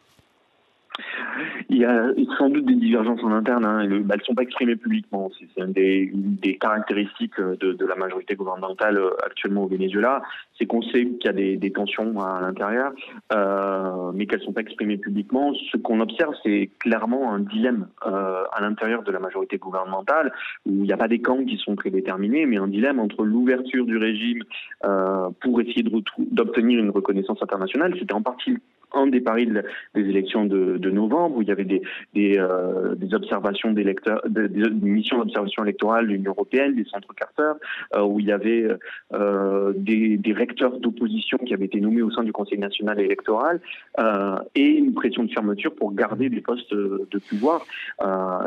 Il 1.68 1.78
y 1.78 1.84
a 1.84 2.08
sans 2.38 2.48
doute 2.48 2.66
des 2.66 2.74
divergences 2.74 3.22
en 3.22 3.32
interne. 3.32 3.64
Hein, 3.64 3.80
elles 3.80 4.06
ne 4.06 4.24
sont 4.24 4.34
pas 4.34 4.42
exprimées 4.42 4.76
publiquement. 4.76 5.30
C'est 5.38 5.62
une 5.62 5.72
des, 5.72 6.58
caractéristiques 6.60 7.40
de, 7.40 7.72
de, 7.72 7.86
la 7.86 7.96
majorité 7.96 8.34
gouvernementale 8.34 9.00
actuellement 9.24 9.64
au 9.64 9.68
Venezuela. 9.68 10.22
C'est 10.58 10.66
qu'on 10.66 10.82
sait 10.82 11.06
qu'il 11.06 11.24
y 11.24 11.28
a 11.28 11.32
des, 11.32 11.70
tensions 11.72 12.20
à 12.20 12.40
l'intérieur, 12.40 12.92
euh, 13.32 14.12
mais 14.14 14.26
qu'elles 14.26 14.40
ne 14.40 14.44
sont 14.44 14.52
pas 14.52 14.60
exprimées 14.60 14.96
publiquement. 14.96 15.52
Ce 15.72 15.76
qu'on 15.76 16.00
observe, 16.00 16.34
c'est 16.42 16.70
clairement 16.78 17.32
un 17.32 17.40
dilemme 17.40 17.88
euh, 18.06 18.44
à 18.52 18.60
l'intérieur 18.60 19.02
de 19.02 19.10
la 19.10 19.18
majorité 19.18 19.58
gouvernementale, 19.58 20.32
où 20.66 20.70
il 20.70 20.82
n'y 20.82 20.92
a 20.92 20.96
pas 20.96 21.08
des 21.08 21.20
camps 21.20 21.44
qui 21.44 21.58
sont 21.58 21.74
prédéterminés, 21.74 22.46
mais 22.46 22.58
un 22.58 22.68
dilemme 22.68 23.00
entre 23.00 23.24
l'ouverture 23.24 23.86
du 23.86 23.96
régime 23.96 24.42
euh, 24.84 25.28
pour 25.40 25.60
essayer 25.60 25.84
d'obtenir 26.18 26.78
une 26.78 26.90
reconnaissance 26.90 27.42
internationale. 27.42 27.94
C'était 27.98 28.14
en 28.14 28.22
partie 28.22 28.58
un 28.94 29.06
des 29.06 29.20
paris 29.20 29.48
des 29.94 30.00
élections 30.00 30.44
de, 30.44 30.90
novembre, 30.90 31.36
où 31.36 31.42
il 31.42 31.48
y 31.48 31.52
avait 31.52 31.64
des, 31.64 31.82
des, 32.14 32.38
euh, 32.38 32.94
observations 33.12 33.72
d'électeurs, 33.72 34.20
des, 34.28 34.48
missions 34.70 35.18
d'observation 35.18 35.64
électorale 35.64 36.06
de 36.06 36.12
l'Union 36.12 36.32
européenne, 36.32 36.74
des 36.74 36.84
centres 36.84 37.14
Carter, 37.14 37.52
euh, 37.94 38.02
où 38.02 38.20
il 38.20 38.26
y 38.26 38.32
avait 38.32 38.68
euh, 39.12 39.72
des, 39.76 40.16
des, 40.16 40.32
recteurs 40.32 40.78
d'opposition 40.78 41.38
qui 41.38 41.54
avaient 41.54 41.66
été 41.66 41.80
nommés 41.80 42.02
au 42.02 42.10
sein 42.10 42.22
du 42.22 42.32
Conseil 42.32 42.58
national 42.58 43.00
électoral, 43.00 43.60
euh, 43.98 44.36
et 44.54 44.66
une 44.66 44.94
pression 44.94 45.24
de 45.24 45.30
fermeture 45.30 45.74
pour 45.74 45.92
garder 45.94 46.28
des 46.28 46.40
postes 46.40 46.74
de 46.74 47.18
pouvoir. 47.28 47.66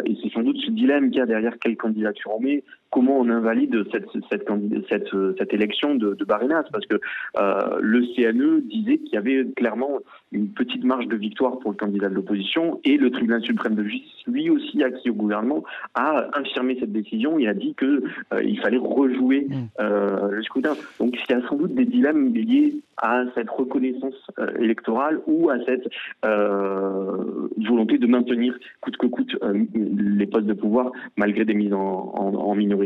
Et 0.05 0.17
c'est 0.21 0.31
sans 0.31 0.41
doute 0.41 0.57
ce 0.65 0.71
dilemme 0.71 1.09
qu'il 1.09 1.19
y 1.19 1.21
a 1.21 1.25
derrière 1.25 1.57
quelle 1.59 1.77
candidature 1.77 2.31
on 2.35 2.41
met, 2.41 2.63
comment 2.91 3.19
on 3.19 3.29
invalide 3.29 3.83
cette, 3.91 4.07
cette, 4.29 4.47
cette, 4.89 5.09
cette 5.37 5.53
élection 5.53 5.95
de, 5.95 6.13
de, 6.13 6.25
Barinas 6.25 6.63
Parce 6.71 6.85
que 6.85 6.95
euh, 7.37 7.79
le 7.81 8.01
CNE 8.15 8.61
disait 8.61 8.97
qu'il 8.99 9.13
y 9.13 9.17
avait 9.17 9.45
clairement 9.55 9.99
une 10.31 10.49
petite 10.49 10.83
marge 10.83 11.07
de 11.07 11.15
victoire 11.15 11.59
pour 11.59 11.71
le 11.71 11.77
candidat 11.77 12.09
de 12.09 12.15
l'opposition 12.15 12.79
et 12.83 12.97
le 12.97 13.11
tribunal 13.11 13.41
suprême 13.41 13.75
de 13.75 13.83
justice, 13.83 14.23
lui 14.27 14.49
aussi 14.49 14.83
acquis 14.83 15.09
au 15.09 15.13
gouvernement, 15.13 15.63
a 15.95 16.27
infirmé 16.37 16.77
cette 16.79 16.91
décision 16.91 17.39
et 17.39 17.47
a 17.47 17.53
dit 17.53 17.73
que 17.75 18.03
euh, 18.33 18.43
il 18.43 18.59
fallait 18.59 18.77
rejouer 18.77 19.47
mmh. 19.49 19.53
euh, 19.79 20.31
le 20.31 20.43
scrutin. 20.43 20.75
Donc 20.99 21.15
il 21.15 21.31
y 21.31 21.35
a 21.35 21.47
sans 21.47 21.55
doute 21.55 21.73
des 21.75 21.85
dilemmes 21.85 22.33
liés 22.33 22.75
à 23.01 23.23
cette 23.35 23.49
reconnaissance 23.49 24.15
électorale 24.59 25.21
ou 25.27 25.51
à 25.51 25.57
cette 25.65 25.87
volonté 26.23 27.99
de 27.99 28.07
maintenir 28.07 28.57
coûte 28.81 28.97
que 28.97 29.05
coûte 29.05 29.37
les 29.75 30.25
postes 30.25 30.47
de 30.47 30.53
pouvoir 30.53 30.91
malgré 31.15 31.45
des 31.45 31.53
mises 31.53 31.73
en, 31.73 31.77
en, 31.77 32.33
en 32.33 32.55
minorité. 32.55 32.76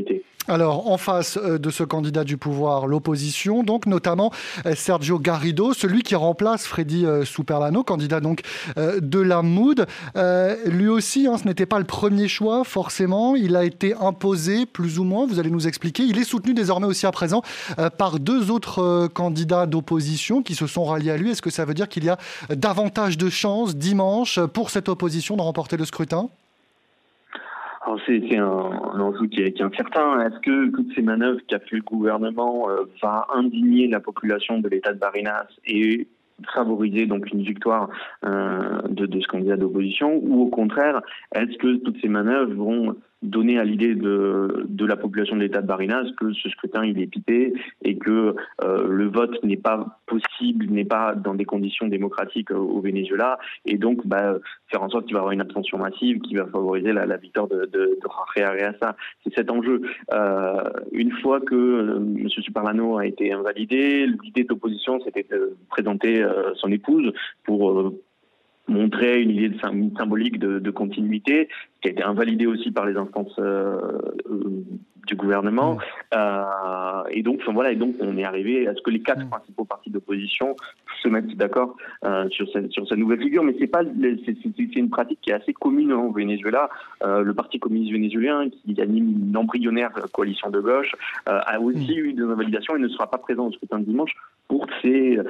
Alors 0.47 0.89
en 0.89 0.97
face 0.97 1.37
de 1.37 1.69
ce 1.69 1.83
candidat 1.83 2.23
du 2.23 2.35
pouvoir, 2.35 2.87
l'opposition, 2.87 3.61
donc 3.61 3.85
notamment 3.85 4.31
Sergio 4.73 5.19
Garrido, 5.19 5.73
celui 5.73 6.01
qui 6.01 6.15
remplace 6.15 6.65
Freddy 6.65 7.05
Superlano, 7.23 7.83
candidat 7.83 8.21
donc 8.21 8.41
de 8.75 9.19
la 9.19 9.43
Mood. 9.43 9.85
lui 10.65 10.87
aussi, 10.87 11.27
hein, 11.27 11.37
ce 11.37 11.47
n'était 11.47 11.67
pas 11.67 11.77
le 11.77 11.85
premier 11.85 12.27
choix 12.27 12.63
forcément, 12.63 13.35
il 13.35 13.55
a 13.55 13.63
été 13.63 13.93
imposé 13.93 14.65
plus 14.65 14.97
ou 14.97 15.03
moins, 15.03 15.27
vous 15.27 15.39
allez 15.39 15.51
nous 15.51 15.67
expliquer. 15.67 16.03
Il 16.03 16.17
est 16.17 16.23
soutenu 16.23 16.55
désormais 16.55 16.87
aussi 16.87 17.05
à 17.05 17.11
présent 17.11 17.43
par 17.99 18.19
deux 18.19 18.49
autres 18.49 19.07
candidats 19.13 19.67
d'opposition 19.67 20.41
qui 20.41 20.55
se 20.55 20.65
sont 20.65 20.85
ralliés 20.85 21.11
à 21.11 21.17
lui. 21.17 21.29
Est-ce 21.29 21.43
que 21.43 21.51
ça 21.51 21.65
veut 21.65 21.75
dire 21.75 21.87
qu'il 21.87 22.03
y 22.03 22.09
a 22.09 22.17
davantage 22.49 23.17
de 23.17 23.29
chances 23.29 23.75
dimanche 23.75 24.39
pour 24.53 24.71
cette 24.71 24.89
opposition 24.89 25.37
de 25.37 25.43
remporter 25.43 25.77
le 25.77 25.85
scrutin? 25.85 26.29
C'est 28.05 28.37
un, 28.37 28.99
enjeu 28.99 29.27
qui 29.27 29.41
est, 29.41 29.61
incertain. 29.61 30.21
Est-ce 30.21 30.39
que 30.39 30.69
toutes 30.71 30.93
ces 30.95 31.01
manœuvres 31.01 31.39
qu'a 31.47 31.59
fait 31.59 31.77
le 31.77 31.81
gouvernement 31.81 32.69
euh, 32.69 32.83
va 33.01 33.27
indigner 33.33 33.87
la 33.87 33.99
population 33.99 34.59
de 34.59 34.69
l'État 34.69 34.93
de 34.93 34.99
Barinas 34.99 35.47
et 35.65 36.07
favoriser 36.53 37.05
donc 37.05 37.31
une 37.31 37.43
victoire 37.43 37.89
euh, 38.25 38.81
de, 38.89 39.05
de 39.05 39.19
ce 39.19 39.27
candidat 39.27 39.57
d'opposition? 39.57 40.19
Ou 40.23 40.43
au 40.43 40.47
contraire 40.47 41.01
est-ce 41.35 41.57
que 41.57 41.77
toutes 41.77 41.99
ces 42.01 42.07
manœuvres 42.07 42.53
vont 42.53 42.95
donner 43.21 43.59
à 43.59 43.63
l'idée 43.63 43.95
de, 43.95 44.65
de 44.67 44.85
la 44.85 44.97
population 44.97 45.35
de 45.35 45.41
l'État 45.41 45.61
de 45.61 45.67
Barinas 45.67 46.05
que 46.19 46.33
ce 46.33 46.49
scrutin 46.49 46.83
il 46.83 46.99
est 46.99 47.07
pipé 47.07 47.53
et 47.83 47.97
que 47.97 48.35
euh, 48.63 48.87
le 48.87 49.07
vote 49.07 49.43
n'est 49.43 49.57
pas 49.57 49.99
possible, 50.05 50.65
n'est 50.65 50.85
pas 50.85 51.15
dans 51.15 51.35
des 51.35 51.45
conditions 51.45 51.87
démocratiques 51.87 52.51
au 52.51 52.81
Venezuela 52.81 53.37
et 53.65 53.77
donc 53.77 54.05
bah, 54.05 54.37
faire 54.67 54.83
en 54.83 54.89
sorte 54.89 55.05
qu'il 55.05 55.13
va 55.13 55.19
y 55.19 55.21
avoir 55.21 55.33
une 55.33 55.41
abstention 55.41 55.77
massive 55.77 56.19
qui 56.19 56.35
va 56.35 56.45
favoriser 56.45 56.93
la, 56.93 57.17
victoire 57.17 57.47
de, 57.47 57.65
de, 57.65 57.79
de 57.79 57.99
Jorge 58.03 58.75
C'est 59.23 59.33
cet 59.33 59.51
enjeu. 59.51 59.81
Euh, 60.13 60.63
une 60.91 61.11
fois 61.11 61.39
que 61.41 61.55
euh, 61.55 61.97
M. 61.97 62.29
Superlano 62.29 62.97
a 62.97 63.05
été 63.05 63.31
invalidé, 63.33 64.07
l'idée 64.23 64.43
d'opposition 64.43 64.99
c'était 65.03 65.25
de 65.29 65.55
présenter 65.69 66.21
euh, 66.21 66.53
son 66.55 66.71
épouse 66.71 67.11
pour 67.43 67.93
montrer 68.71 69.21
une 69.21 69.31
idée 69.31 69.49
de 69.49 69.59
symbolique 69.59 70.39
de, 70.39 70.59
de, 70.59 70.71
continuité, 70.71 71.49
qui 71.81 71.89
a 71.89 71.91
été 71.91 72.03
invalidée 72.03 72.47
aussi 72.47 72.71
par 72.71 72.85
les 72.85 72.95
instances 72.97 73.35
euh, 73.39 73.79
euh 74.29 74.63
du 75.07 75.15
gouvernement. 75.15 75.79
Euh, 76.13 77.03
et 77.09 77.23
donc, 77.23 77.39
enfin, 77.41 77.53
voilà, 77.53 77.71
et 77.71 77.75
donc 77.75 77.95
on 77.99 78.17
est 78.17 78.23
arrivé 78.23 78.67
à 78.67 78.75
ce 78.75 78.81
que 78.83 78.91
les 78.91 79.01
quatre 79.01 79.27
principaux 79.27 79.65
partis 79.65 79.89
d'opposition 79.89 80.55
se 81.01 81.09
mettent 81.09 81.35
d'accord 81.35 81.75
sur, 82.29 82.47
cette, 82.53 82.71
sur 82.71 82.87
cette 82.87 82.99
nouvelle 82.99 83.19
figure. 83.19 83.43
Mais 83.43 83.55
c'est 83.59 83.65
pas, 83.65 83.81
c'est 83.83 84.75
une 84.75 84.91
pratique 84.91 85.19
qui 85.19 85.31
est 85.31 85.33
assez 85.33 85.53
commune 85.53 85.91
au 85.91 86.11
Venezuela. 86.11 86.69
Le 87.03 87.33
Parti 87.33 87.59
communiste 87.59 87.91
vénézuélien, 87.91 88.49
qui 88.49 88.79
anime 88.79 89.27
une 89.29 89.35
embryonnaire 89.35 89.91
coalition 90.13 90.51
de 90.51 90.59
gauche, 90.59 90.93
a 91.25 91.59
aussi 91.59 91.95
eu 91.95 92.13
des 92.13 92.21
invalidations 92.21 92.75
et 92.75 92.79
ne 92.79 92.87
sera 92.87 93.09
pas 93.09 93.17
présent 93.17 93.47
au 93.47 93.51
scrutin 93.51 93.79
de 93.79 93.85
dimanche 93.85 94.13
pour 94.51 94.67
ces 94.81 95.17
euh, 95.17 95.23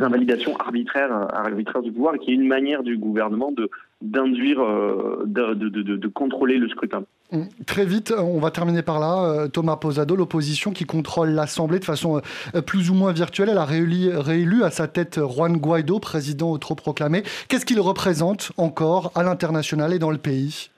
invalidations 0.00 0.56
arbitraires, 0.56 1.28
arbitraires 1.32 1.80
du 1.80 1.92
pouvoir, 1.92 2.18
qui 2.18 2.32
est 2.32 2.34
une 2.34 2.48
manière 2.48 2.82
du 2.82 2.98
gouvernement 2.98 3.52
de 3.52 3.70
d'induire, 4.02 4.60
euh, 4.60 5.22
de, 5.26 6.08
contrôler 6.08 6.58
le 6.58 6.68
scrutin. 6.68 7.04
Mm. 7.30 7.44
Très 7.66 7.86
vite, 7.86 8.12
on 8.18 8.40
va 8.40 8.50
terminer 8.50 8.82
par 8.82 8.98
là. 8.98 9.24
Euh, 9.24 9.48
Thomas 9.48 9.76
Posado, 9.76 10.16
l'opposition 10.16 10.72
qui 10.72 10.86
contrôle 10.86 11.30
l'Assemblée 11.30 11.78
de 11.78 11.84
façon 11.84 12.20
plus 12.66 12.90
ou 12.90 12.94
moins 12.94 13.12
virtuelle, 13.12 13.48
elle 13.48 13.58
a 13.58 13.64
réélu, 13.64 14.10
réélu 14.16 14.64
à 14.64 14.70
sa 14.70 14.88
tête 14.88 15.20
Juan 15.20 15.56
Guaido, 15.56 16.00
président 16.00 16.50
autoproclamé. 16.50 17.22
Qu'est-ce 17.48 17.64
qu'il 17.64 17.80
représente 17.80 18.50
encore 18.56 19.12
à 19.14 19.22
l'international 19.22 19.94
et 19.94 20.00
dans 20.00 20.10
le 20.10 20.18
pays? 20.18 20.70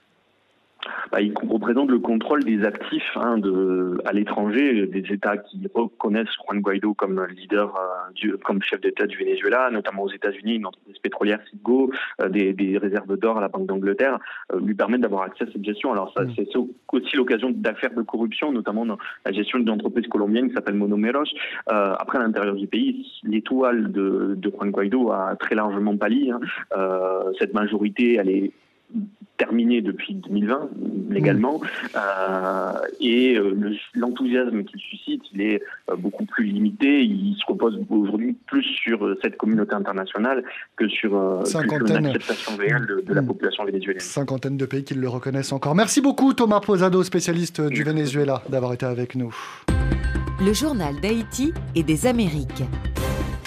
Bah, 1.11 1.21
il 1.21 1.33
représente 1.49 1.89
le 1.89 1.99
contrôle 1.99 2.43
des 2.43 2.63
actifs 2.63 3.15
hein, 3.15 3.37
de, 3.37 3.97
à 4.05 4.13
l'étranger, 4.13 4.87
des 4.87 5.13
États 5.13 5.37
qui 5.37 5.67
reconnaissent 5.73 6.27
Juan 6.45 6.61
Guaido 6.61 6.93
comme 6.93 7.25
leader, 7.27 7.75
euh, 7.75 8.11
du, 8.13 8.37
comme 8.37 8.61
chef 8.61 8.81
d'État 8.81 9.05
du 9.05 9.17
Venezuela, 9.17 9.69
notamment 9.71 10.03
aux 10.03 10.11
États-Unis, 10.11 10.55
une 10.55 10.65
entreprise 10.65 10.97
pétrolière 10.99 11.39
Citgo, 11.49 11.91
euh, 12.21 12.29
des, 12.29 12.53
des, 12.53 12.77
réserves 12.77 13.17
d'or 13.17 13.37
à 13.37 13.41
la 13.41 13.47
Banque 13.47 13.67
d'Angleterre, 13.67 14.19
euh, 14.53 14.59
lui 14.59 14.75
permettent 14.75 15.01
d'avoir 15.01 15.23
accès 15.23 15.45
à 15.45 15.51
cette 15.51 15.63
gestion. 15.63 15.91
Alors 15.91 16.13
ça, 16.15 16.23
mm. 16.23 16.33
c'est 16.35 16.47
aussi 16.55 17.15
l'occasion 17.15 17.51
d'affaires 17.51 17.93
de 17.93 18.01
corruption, 18.01 18.51
notamment 18.51 18.85
dans 18.85 18.97
la 19.25 19.31
gestion 19.31 19.59
d'une 19.59 19.69
entreprise 19.69 20.07
colombienne 20.07 20.49
qui 20.49 20.53
s'appelle 20.53 20.75
Monomeros. 20.75 21.25
Après, 21.67 22.17
à 22.17 22.21
l'intérieur 22.21 22.55
du 22.55 22.67
pays, 22.67 23.05
l'étoile 23.23 23.91
de, 23.91 24.35
de 24.37 24.49
Juan 24.49 24.71
Guaido 24.71 25.11
a 25.11 25.35
très 25.35 25.55
largement 25.55 25.95
pâli. 25.97 26.31
Hein. 26.31 26.39
cette 27.39 27.53
majorité, 27.53 28.15
elle 28.15 28.29
est 28.29 28.51
terminé 29.37 29.81
depuis 29.81 30.15
2020 30.15 30.69
légalement 31.09 31.61
euh, 31.95 32.71
et 32.99 33.35
euh, 33.35 33.75
l'enthousiasme 33.93 34.63
qu'il 34.63 34.79
suscite 34.79 35.21
il 35.33 35.41
est 35.41 35.61
euh, 35.89 35.95
beaucoup 35.95 36.25
plus 36.25 36.45
limité. 36.45 37.03
Il 37.03 37.35
se 37.39 37.45
repose 37.45 37.79
aujourd'hui 37.89 38.35
plus 38.47 38.63
sur 38.63 39.15
cette 39.21 39.37
communauté 39.37 39.73
internationale 39.73 40.43
que 40.75 40.87
sur 40.87 41.15
l'acceptation 41.43 42.57
réelle 42.57 42.85
de, 42.87 43.01
de, 43.01 43.13
la 43.13 43.21
hmm. 43.21 43.27
population 43.27 43.65
vénézuélienne. 43.65 43.99
Cinquantaine 43.99 44.57
de 44.57 44.65
pays 44.65 44.83
qui 44.83 44.95
le 44.95 45.07
reconnaissent 45.07 45.51
encore. 45.51 45.75
Merci 45.75 46.01
beaucoup 46.01 46.33
Thomas 46.33 46.59
Posado 46.59 47.03
spécialiste 47.03 47.61
du 47.61 47.83
Venezuela 47.83 48.41
d'avoir 48.49 48.73
été 48.73 48.85
avec 48.85 49.15
nous. 49.15 49.33
Le 50.39 50.53
journal 50.53 50.99
d'Haïti 51.01 51.53
et 51.75 51.83
des 51.83 52.05
Amériques 52.05 52.63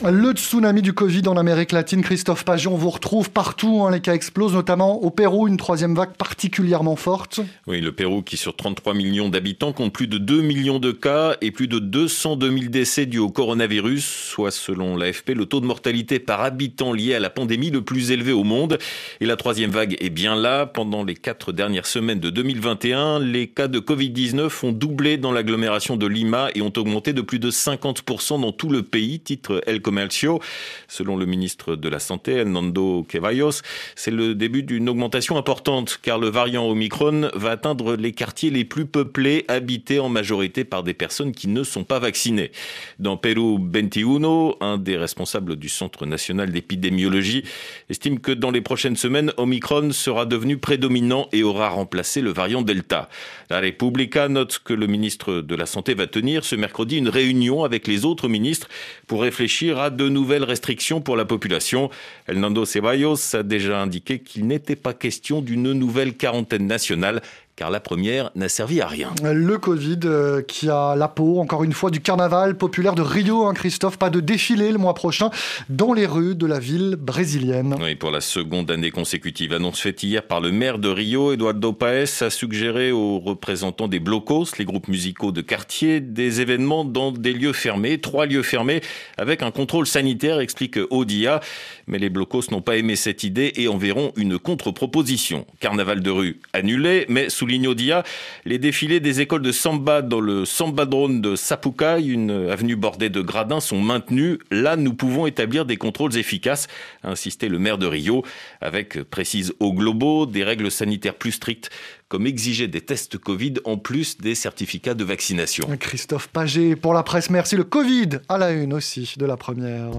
le 0.08 0.32
tsunami 0.32 0.80
du 0.80 0.94
Covid 0.94 1.28
en 1.28 1.36
Amérique 1.36 1.72
latine, 1.72 2.00
Christophe 2.00 2.44
Pagion, 2.44 2.74
vous 2.74 2.88
retrouve 2.88 3.30
partout. 3.30 3.82
Hein, 3.84 3.90
les 3.90 4.00
cas 4.00 4.14
explosent, 4.14 4.54
notamment 4.54 5.02
au 5.02 5.10
Pérou, 5.10 5.46
une 5.46 5.58
troisième 5.58 5.94
vague 5.94 6.14
particulièrement 6.14 6.96
forte. 6.96 7.40
Oui, 7.66 7.82
le 7.82 7.92
Pérou 7.92 8.22
qui 8.22 8.38
sur 8.38 8.56
33 8.56 8.94
millions 8.94 9.28
d'habitants 9.28 9.74
compte 9.74 9.92
plus 9.92 10.06
de 10.06 10.16
2 10.16 10.40
millions 10.40 10.78
de 10.78 10.92
cas 10.92 11.36
et 11.42 11.50
plus 11.50 11.68
de 11.68 11.78
202 11.78 12.50
000 12.50 12.70
décès 12.70 13.04
dus 13.04 13.18
au 13.18 13.28
coronavirus, 13.28 14.04
soit 14.04 14.50
selon 14.50 14.96
l'AFP 14.96 15.30
le 15.34 15.44
taux 15.44 15.60
de 15.60 15.66
mortalité 15.66 16.18
par 16.18 16.40
habitant 16.40 16.94
lié 16.94 17.14
à 17.14 17.20
la 17.20 17.28
pandémie 17.28 17.70
le 17.70 17.82
plus 17.82 18.10
élevé 18.10 18.32
au 18.32 18.44
monde. 18.44 18.78
Et 19.20 19.26
la 19.26 19.36
troisième 19.36 19.70
vague 19.70 19.96
est 20.00 20.10
bien 20.10 20.34
là. 20.34 20.64
Pendant 20.64 21.04
les 21.04 21.14
quatre 21.14 21.52
dernières 21.52 21.86
semaines 21.86 22.20
de 22.20 22.30
2021, 22.30 23.20
les 23.20 23.48
cas 23.48 23.68
de 23.68 23.78
Covid-19 23.78 24.64
ont 24.64 24.72
doublé 24.72 25.18
dans 25.18 25.32
l'agglomération 25.32 25.98
de 25.98 26.06
Lima 26.06 26.48
et 26.54 26.62
ont 26.62 26.72
augmenté 26.76 27.12
de 27.12 27.20
plus 27.20 27.38
de 27.38 27.50
50% 27.50 28.40
dans 28.40 28.52
tout 28.52 28.70
le 28.70 28.82
pays, 28.82 29.20
titre 29.20 29.60
El 29.66 29.82
Comercio. 29.90 30.40
Selon 30.86 31.16
le 31.16 31.26
ministre 31.26 31.74
de 31.74 31.88
la 31.88 31.98
Santé, 31.98 32.34
Hernando 32.34 33.04
Ceballos, 33.10 33.62
c'est 33.96 34.12
le 34.12 34.36
début 34.36 34.62
d'une 34.62 34.88
augmentation 34.88 35.36
importante 35.36 35.98
car 36.00 36.16
le 36.16 36.28
variant 36.28 36.64
Omicron 36.64 37.28
va 37.34 37.50
atteindre 37.50 37.96
les 37.96 38.12
quartiers 38.12 38.50
les 38.50 38.64
plus 38.64 38.86
peuplés, 38.86 39.44
habités 39.48 39.98
en 39.98 40.08
majorité 40.08 40.62
par 40.62 40.84
des 40.84 40.94
personnes 40.94 41.32
qui 41.32 41.48
ne 41.48 41.64
sont 41.64 41.82
pas 41.82 41.98
vaccinées. 41.98 42.52
Dans 43.00 43.16
Pérou 43.16 43.58
21, 43.60 44.54
un 44.60 44.78
des 44.78 44.96
responsables 44.96 45.56
du 45.56 45.68
Centre 45.68 46.06
national 46.06 46.52
d'épidémiologie 46.52 47.42
estime 47.88 48.20
que 48.20 48.30
dans 48.30 48.52
les 48.52 48.60
prochaines 48.60 48.96
semaines, 48.96 49.32
Omicron 49.38 49.90
sera 49.90 50.24
devenu 50.24 50.56
prédominant 50.56 51.28
et 51.32 51.42
aura 51.42 51.68
remplacé 51.68 52.20
le 52.20 52.32
variant 52.32 52.62
Delta. 52.62 53.08
La 53.50 53.58
Repubblica 53.58 54.28
note 54.28 54.60
que 54.64 54.72
le 54.72 54.86
ministre 54.86 55.40
de 55.40 55.54
la 55.56 55.66
Santé 55.66 55.94
va 55.94 56.06
tenir 56.06 56.44
ce 56.44 56.54
mercredi 56.54 56.96
une 56.98 57.08
réunion 57.08 57.64
avec 57.64 57.88
les 57.88 58.04
autres 58.04 58.28
ministres 58.28 58.68
pour 59.08 59.22
réfléchir 59.22 59.79
de 59.88 60.10
nouvelles 60.10 60.44
restrictions 60.44 61.00
pour 61.00 61.16
la 61.16 61.24
population. 61.24 61.88
Hernando 62.28 62.66
Ceballos 62.66 63.34
a 63.34 63.42
déjà 63.42 63.80
indiqué 63.80 64.18
qu'il 64.18 64.46
n'était 64.46 64.76
pas 64.76 64.92
question 64.92 65.40
d'une 65.40 65.72
nouvelle 65.72 66.14
quarantaine 66.14 66.66
nationale 66.66 67.22
car 67.60 67.70
la 67.70 67.78
première 67.78 68.30
n'a 68.36 68.48
servi 68.48 68.80
à 68.80 68.86
rien. 68.86 69.10
Le 69.22 69.58
Covid 69.58 69.98
euh, 70.06 70.40
qui 70.40 70.70
a 70.70 70.96
la 70.96 71.08
peau, 71.08 71.40
encore 71.40 71.62
une 71.62 71.74
fois, 71.74 71.90
du 71.90 72.00
carnaval 72.00 72.56
populaire 72.56 72.94
de 72.94 73.02
Rio, 73.02 73.44
hein, 73.44 73.52
Christophe. 73.52 73.98
Pas 73.98 74.08
de 74.08 74.20
défilé 74.20 74.72
le 74.72 74.78
mois 74.78 74.94
prochain 74.94 75.28
dans 75.68 75.92
les 75.92 76.06
rues 76.06 76.34
de 76.34 76.46
la 76.46 76.58
ville 76.58 76.96
brésilienne. 76.98 77.76
Oui, 77.78 77.96
pour 77.96 78.12
la 78.12 78.22
seconde 78.22 78.70
année 78.70 78.90
consécutive. 78.90 79.52
Annonce 79.52 79.78
faite 79.78 80.02
hier 80.02 80.22
par 80.22 80.40
le 80.40 80.52
maire 80.52 80.78
de 80.78 80.88
Rio, 80.88 81.34
Eduardo 81.34 81.74
Paes, 81.74 82.22
a 82.22 82.30
suggéré 82.30 82.92
aux 82.92 83.18
représentants 83.18 83.88
des 83.88 84.00
blocos, 84.00 84.46
les 84.58 84.64
groupes 84.64 84.88
musicaux 84.88 85.30
de 85.30 85.42
quartier, 85.42 86.00
des 86.00 86.40
événements 86.40 86.86
dans 86.86 87.12
des 87.12 87.34
lieux 87.34 87.52
fermés, 87.52 88.00
trois 88.00 88.24
lieux 88.24 88.42
fermés, 88.42 88.80
avec 89.18 89.42
un 89.42 89.50
contrôle 89.50 89.86
sanitaire, 89.86 90.40
explique 90.40 90.78
Odia. 90.88 91.40
Mais 91.86 91.98
les 91.98 92.08
blocos 92.08 92.50
n'ont 92.52 92.62
pas 92.62 92.78
aimé 92.78 92.96
cette 92.96 93.22
idée 93.22 93.52
et 93.56 93.68
enverront 93.68 94.12
une 94.16 94.38
contre-proposition. 94.38 95.44
Carnaval 95.60 96.00
de 96.00 96.10
rue 96.10 96.40
annulé, 96.54 97.04
mais 97.10 97.28
sous 97.28 97.49
Dia, 97.58 98.02
les 98.44 98.58
défilés 98.58 99.00
des 99.00 99.20
écoles 99.20 99.42
de 99.42 99.52
samba 99.52 100.02
dans 100.02 100.20
le 100.20 100.44
Sambadrone 100.44 101.20
de 101.20 101.36
Sapucaï, 101.36 102.08
une 102.08 102.30
avenue 102.50 102.76
bordée 102.76 103.10
de 103.10 103.20
gradins, 103.20 103.60
sont 103.60 103.80
maintenus. 103.80 104.38
Là, 104.50 104.76
nous 104.76 104.94
pouvons 104.94 105.26
établir 105.26 105.64
des 105.64 105.76
contrôles 105.76 106.16
efficaces, 106.16 106.68
a 107.02 107.10
insisté 107.10 107.48
le 107.48 107.58
maire 107.58 107.78
de 107.78 107.86
Rio, 107.86 108.24
avec, 108.60 109.02
précise 109.02 109.52
au 109.60 109.72
globo, 109.72 110.26
des 110.26 110.44
règles 110.44 110.70
sanitaires 110.70 111.14
plus 111.14 111.32
strictes 111.32 111.70
comme 112.08 112.26
exiger 112.26 112.66
des 112.66 112.80
tests 112.80 113.18
Covid 113.18 113.54
en 113.64 113.76
plus 113.76 114.18
des 114.18 114.34
certificats 114.34 114.94
de 114.94 115.04
vaccination. 115.04 115.68
Christophe 115.78 116.28
Paget 116.28 116.74
pour 116.74 116.92
la 116.92 117.04
presse, 117.04 117.30
merci. 117.30 117.56
Le 117.56 117.64
Covid 117.64 118.18
à 118.28 118.36
la 118.36 118.50
une 118.50 118.74
aussi 118.74 119.14
de 119.16 119.26
la 119.26 119.36
première. 119.36 119.92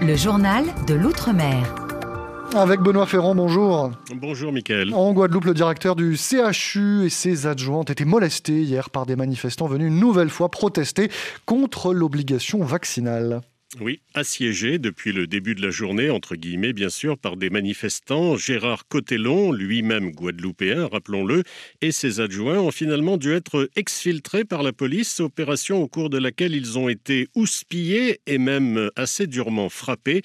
Le 0.00 0.16
journal 0.16 0.64
de 0.88 0.94
l'Outre-mer. 0.94 1.81
Avec 2.54 2.80
Benoît 2.80 3.06
Ferrand, 3.06 3.34
bonjour. 3.34 3.92
Bonjour 4.14 4.52
Mickaël. 4.52 4.92
En 4.94 5.12
Guadeloupe, 5.12 5.46
le 5.46 5.54
directeur 5.54 5.96
du 5.96 6.16
CHU 6.16 7.06
et 7.06 7.08
ses 7.08 7.46
adjoints 7.46 7.78
ont 7.78 7.82
été 7.82 8.04
molestés 8.04 8.62
hier 8.62 8.90
par 8.90 9.06
des 9.06 9.16
manifestants 9.16 9.66
venus 9.66 9.88
une 9.88 9.98
nouvelle 9.98 10.28
fois 10.28 10.50
protester 10.50 11.10
contre 11.46 11.94
l'obligation 11.94 12.62
vaccinale. 12.62 13.40
Oui, 13.80 14.00
assiégé 14.12 14.78
depuis 14.78 15.12
le 15.12 15.26
début 15.26 15.54
de 15.54 15.62
la 15.62 15.70
journée, 15.70 16.10
entre 16.10 16.36
guillemets 16.36 16.74
bien 16.74 16.90
sûr, 16.90 17.16
par 17.16 17.36
des 17.36 17.48
manifestants. 17.48 18.36
Gérard 18.36 18.86
Cotellon, 18.86 19.50
lui-même 19.50 20.10
guadeloupéen, 20.12 20.88
rappelons-le, 20.88 21.42
et 21.80 21.90
ses 21.90 22.20
adjoints 22.20 22.58
ont 22.58 22.70
finalement 22.70 23.16
dû 23.16 23.32
être 23.32 23.70
exfiltrés 23.74 24.44
par 24.44 24.62
la 24.62 24.74
police, 24.74 25.20
opération 25.20 25.82
au 25.82 25.88
cours 25.88 26.10
de 26.10 26.18
laquelle 26.18 26.54
ils 26.54 26.78
ont 26.78 26.90
été 26.90 27.28
houspillés 27.34 28.20
et 28.26 28.36
même 28.36 28.90
assez 28.94 29.26
durement 29.26 29.70
frappés. 29.70 30.20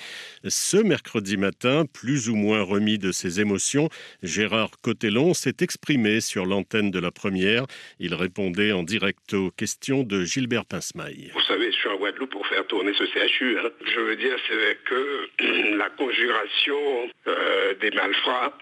Ce 0.45 0.77
mercredi 0.77 1.37
matin, 1.37 1.85
plus 1.85 2.27
ou 2.27 2.35
moins 2.35 2.61
remis 2.61 2.97
de 2.97 3.13
ses 3.13 3.39
émotions, 3.39 3.87
Gérard 4.23 4.71
Cotellon 4.81 5.33
s'est 5.33 5.57
exprimé 5.61 6.19
sur 6.19 6.45
l'antenne 6.45 6.91
de 6.91 6.99
la 6.99 7.11
première. 7.11 7.65
Il 7.99 8.13
répondait 8.13 8.73
en 8.73 8.83
direct 8.83 9.33
aux 9.33 9.51
questions 9.51 10.03
de 10.03 10.25
Gilbert 10.25 10.65
Pinsmaille. 10.65 11.31
Vous 11.33 11.41
savez, 11.47 11.71
je 11.71 11.77
suis 11.77 11.87
Guadeloupe 11.97 12.31
pour 12.31 12.45
faire 12.47 12.65
tourner 12.67 12.93
ce 12.93 13.05
Hein. 13.41 13.69
Je 13.85 13.99
veux 13.99 14.15
dire, 14.15 14.37
c'est 14.47 14.77
que 14.85 15.29
la 15.77 15.89
conjuration 15.89 17.09
euh, 17.27 17.73
des 17.75 17.91
malfrats, 17.91 18.57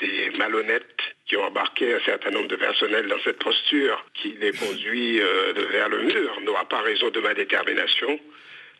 des 0.00 0.30
malhonnêtes 0.38 1.00
qui 1.26 1.36
ont 1.36 1.44
embarqué 1.44 1.94
un 1.94 2.00
certain 2.00 2.30
nombre 2.30 2.48
de 2.48 2.56
personnels 2.56 3.06
dans 3.08 3.20
cette 3.24 3.38
posture 3.38 4.04
qui 4.14 4.36
les 4.40 4.52
conduit 4.52 5.20
euh, 5.20 5.52
vers 5.70 5.88
le 5.88 6.02
mur 6.02 6.40
n'aura 6.42 6.64
pas 6.64 6.80
raison 6.80 7.10
de 7.10 7.20
ma 7.20 7.34
détermination 7.34 8.18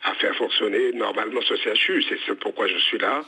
à 0.03 0.15
faire 0.15 0.35
fonctionner 0.37 0.93
normalement 0.93 1.41
ce 1.43 1.55
CHU. 1.57 2.05
C'est 2.09 2.39
pourquoi 2.39 2.67
je 2.67 2.79
suis 2.79 2.99
là. 2.99 3.25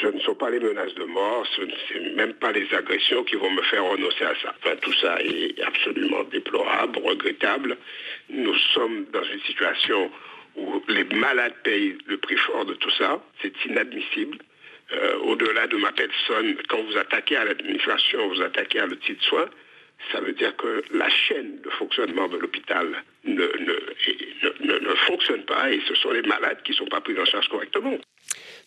Ce 0.00 0.06
ne 0.06 0.20
sont 0.20 0.36
pas 0.36 0.50
les 0.50 0.60
menaces 0.60 0.94
de 0.94 1.02
mort, 1.02 1.44
ce 1.56 1.62
ne 1.62 1.70
sont 1.70 2.14
même 2.14 2.34
pas 2.34 2.52
les 2.52 2.72
agressions 2.72 3.24
qui 3.24 3.34
vont 3.34 3.50
me 3.50 3.62
faire 3.62 3.84
renoncer 3.84 4.24
à 4.24 4.34
ça. 4.40 4.54
Enfin, 4.62 4.76
tout 4.76 4.92
ça 4.94 5.20
est 5.20 5.60
absolument 5.62 6.22
déplorable, 6.24 7.00
regrettable. 7.00 7.76
Nous 8.28 8.54
sommes 8.72 9.06
dans 9.12 9.24
une 9.24 9.40
situation 9.40 10.12
où 10.56 10.82
les 10.88 11.04
malades 11.04 11.54
payent 11.62 11.96
le 12.06 12.18
prix 12.18 12.36
fort 12.36 12.64
de 12.64 12.74
tout 12.74 12.90
ça. 12.90 13.22
C'est 13.42 13.52
inadmissible. 13.64 14.38
Euh, 14.92 15.16
au-delà 15.20 15.66
de 15.66 15.76
ma 15.76 15.92
personne, 15.92 16.56
quand 16.68 16.82
vous 16.82 16.96
attaquez 16.96 17.36
à 17.36 17.44
l'administration, 17.44 18.28
vous 18.28 18.42
attaquez 18.42 18.80
à 18.80 18.86
l'outil 18.86 19.14
de 19.14 19.22
soins, 19.22 19.48
ça 20.12 20.20
veut 20.20 20.32
dire 20.32 20.54
que 20.56 20.82
la 20.92 21.08
chaîne 21.08 21.60
de 21.62 21.70
fonctionnement 21.70 22.28
de 22.28 22.36
l'hôpital 22.36 22.86
ne, 23.24 23.32
ne, 23.32 24.78
ne, 24.78 24.94
fonctionne 25.06 25.44
pas 25.44 25.70
et 25.72 25.80
ce 25.88 25.94
sont 25.94 26.10
les 26.10 26.22
malades 26.22 26.58
qui 26.64 26.72
ne 26.72 26.76
sont 26.76 26.86
pas 26.86 27.00
pris 27.00 27.18
en 27.18 27.24
charge 27.24 27.48
correctement. 27.48 27.96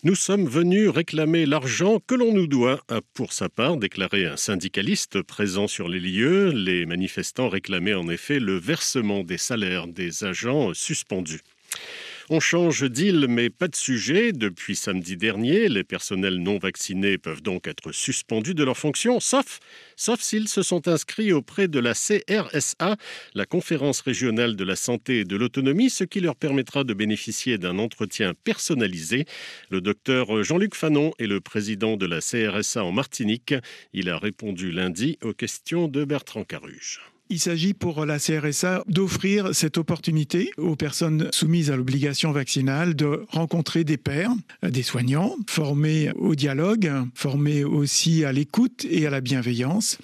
Nous 0.03 0.15
sommes 0.15 0.47
venus 0.47 0.89
réclamer 0.89 1.45
l'argent 1.45 1.99
que 1.99 2.15
l'on 2.15 2.33
nous 2.33 2.47
doit, 2.47 2.81
a 2.89 3.01
pour 3.13 3.33
sa 3.33 3.49
part 3.49 3.77
déclaré 3.77 4.25
un 4.25 4.37
syndicaliste 4.37 5.21
présent 5.21 5.67
sur 5.67 5.89
les 5.89 5.99
lieux. 5.99 6.51
Les 6.51 6.85
manifestants 6.85 7.49
réclamaient 7.49 7.93
en 7.93 8.09
effet 8.09 8.39
le 8.39 8.57
versement 8.57 9.23
des 9.23 9.37
salaires 9.37 9.87
des 9.87 10.23
agents 10.23 10.73
suspendus. 10.73 11.41
On 12.29 12.41
change 12.41 12.83
d'île, 12.83 13.27
mais 13.29 13.49
pas 13.49 13.69
de 13.69 13.75
sujet. 13.77 14.33
Depuis 14.33 14.75
samedi 14.75 15.15
dernier, 15.15 15.69
les 15.69 15.85
personnels 15.85 16.39
non 16.39 16.57
vaccinés 16.57 17.17
peuvent 17.17 17.41
donc 17.41 17.67
être 17.67 17.93
suspendus 17.93 18.53
de 18.53 18.65
leurs 18.65 18.77
fonctions, 18.77 19.21
sauf, 19.21 19.61
sauf 19.95 20.19
s'ils 20.19 20.49
se 20.49 20.61
sont 20.61 20.89
inscrits 20.89 21.31
auprès 21.31 21.69
de 21.69 21.79
la 21.79 21.93
CRSA, 21.93 22.97
la 23.33 23.45
Conférence 23.45 24.01
régionale 24.01 24.57
de 24.57 24.65
la 24.65 24.75
santé 24.75 25.19
et 25.19 25.23
de 25.23 25.37
l'autonomie, 25.37 25.89
ce 25.89 26.03
qui 26.03 26.19
leur 26.19 26.35
permettra 26.35 26.83
de 26.83 26.93
bénéficier 26.93 27.57
d'un 27.57 27.79
entretien 27.79 28.33
personnalisé. 28.43 29.25
Le 29.69 29.79
docteur 29.79 30.43
Jean-Luc 30.43 30.75
Fanon 30.75 31.13
est 31.19 31.27
le 31.27 31.39
président 31.39 31.95
de 31.95 32.05
la 32.05 32.19
CRSA 32.19 32.83
en 32.83 32.91
Martinique. 32.91 33.53
Il 33.93 34.09
a 34.09 34.17
répondu 34.17 34.73
lundi 34.73 35.17
aux 35.23 35.33
questions 35.33 35.87
de 35.87 36.03
Bertrand 36.03 36.43
Caruge. 36.43 36.99
Il 37.29 37.39
s'agit 37.39 37.73
pour 37.73 38.05
la 38.05 38.19
CRSA 38.19 38.83
d'offrir 38.87 39.53
cette 39.53 39.77
opportunité 39.77 40.51
aux 40.57 40.77
personnes 40.77 41.27
soumises 41.33 41.69
à 41.69 41.75
l'obligation 41.75 42.31
vaccinale 42.31 42.95
de 42.95 43.25
rencontrer 43.29 43.83
des 43.83 43.97
pairs, 43.97 44.31
des 44.63 44.83
soignants, 44.83 45.35
formés 45.49 46.11
au 46.15 46.35
dialogue, 46.35 46.89
formés 47.15 47.65
aussi 47.65 48.23
à 48.23 48.31
l'écoute 48.31 48.85
et 48.89 49.05
à 49.05 49.09
la 49.09 49.19
bienveillance, 49.19 49.97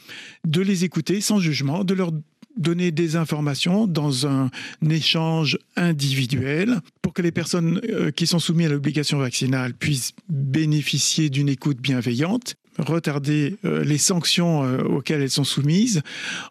de 0.45 0.61
les 0.61 0.83
écouter 0.83 1.21
sans 1.21 1.39
jugement, 1.39 1.85
de 1.85 1.93
leur 1.93 2.11
donner 2.57 2.91
des 2.91 3.15
informations 3.15 3.87
dans 3.87 4.27
un 4.27 4.51
échange 4.87 5.57
individuel 5.75 6.81
pour 7.01 7.13
que 7.13 7.21
les 7.21 7.31
personnes 7.31 7.81
euh, 7.89 8.11
qui 8.11 8.27
sont 8.27 8.39
soumises 8.39 8.67
à 8.67 8.69
l'obligation 8.69 9.17
vaccinale 9.17 9.73
puissent 9.73 10.13
bénéficier 10.29 11.29
d'une 11.29 11.49
écoute 11.49 11.77
bienveillante 11.79 12.55
retarder 12.77 13.57
euh, 13.65 13.83
les 13.83 13.97
sanctions 13.97 14.63
euh, 14.63 14.83
auxquelles 14.83 15.21
elles 15.21 15.29
sont 15.29 15.43
soumises 15.43 16.01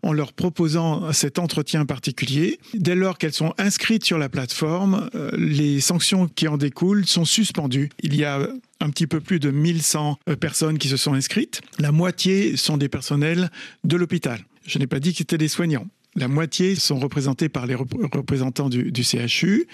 en 0.03 0.13
leur 0.13 0.33
proposant 0.33 1.13
cet 1.13 1.39
entretien 1.39 1.85
particulier. 1.85 2.59
Dès 2.75 2.95
lors 2.95 3.19
qu'elles 3.19 3.33
sont 3.33 3.55
inscrites 3.59 4.05
sur 4.05 4.19
la 4.19 4.29
plateforme, 4.29 5.11
euh, 5.15 5.31
les 5.37 5.81
sanctions 5.81 6.29
qui 6.29 6.49
en 6.49 6.57
découlent 6.57 7.07
sont 7.07 7.25
suspendues. 7.25 7.91
Il 8.03 8.17
y 8.17 8.25
a 8.25 8.49
un 8.81 8.91
petit 8.91 9.07
peu 9.07 9.21
plus 9.21 9.39
de 9.39 9.51
1100 9.51 10.19
personnes 10.41 10.79
qui 10.79 10.89
se 10.89 10.97
sont 10.97 11.15
inscrites. 11.15 11.61
La 11.79 11.93
moitié 11.93 12.57
sont 12.57 12.77
des 12.77 12.89
personnels 12.89 13.51
de 13.85 13.97
l'hôpital. 13.97 14.41
Je 14.67 14.79
n'ai 14.79 14.87
pas 14.87 14.99
dit 14.99 15.13
que 15.13 15.19
c'était 15.19 15.39
des 15.39 15.49
soignants. 15.49 15.87
La 16.15 16.29
moitié 16.29 16.75
sont 16.75 16.99
représentés 16.99 17.49
par 17.49 17.67
les 17.67 17.75
représentants 17.75 18.69
du, 18.69 18.91
du 18.91 19.05
CHU. 19.05 19.67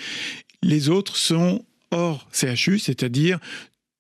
Les 0.63 0.89
autres 0.89 1.17
sont 1.17 1.65
hors 1.91 2.29
CHU, 2.33 2.79
c'est-à-dire 2.79 3.39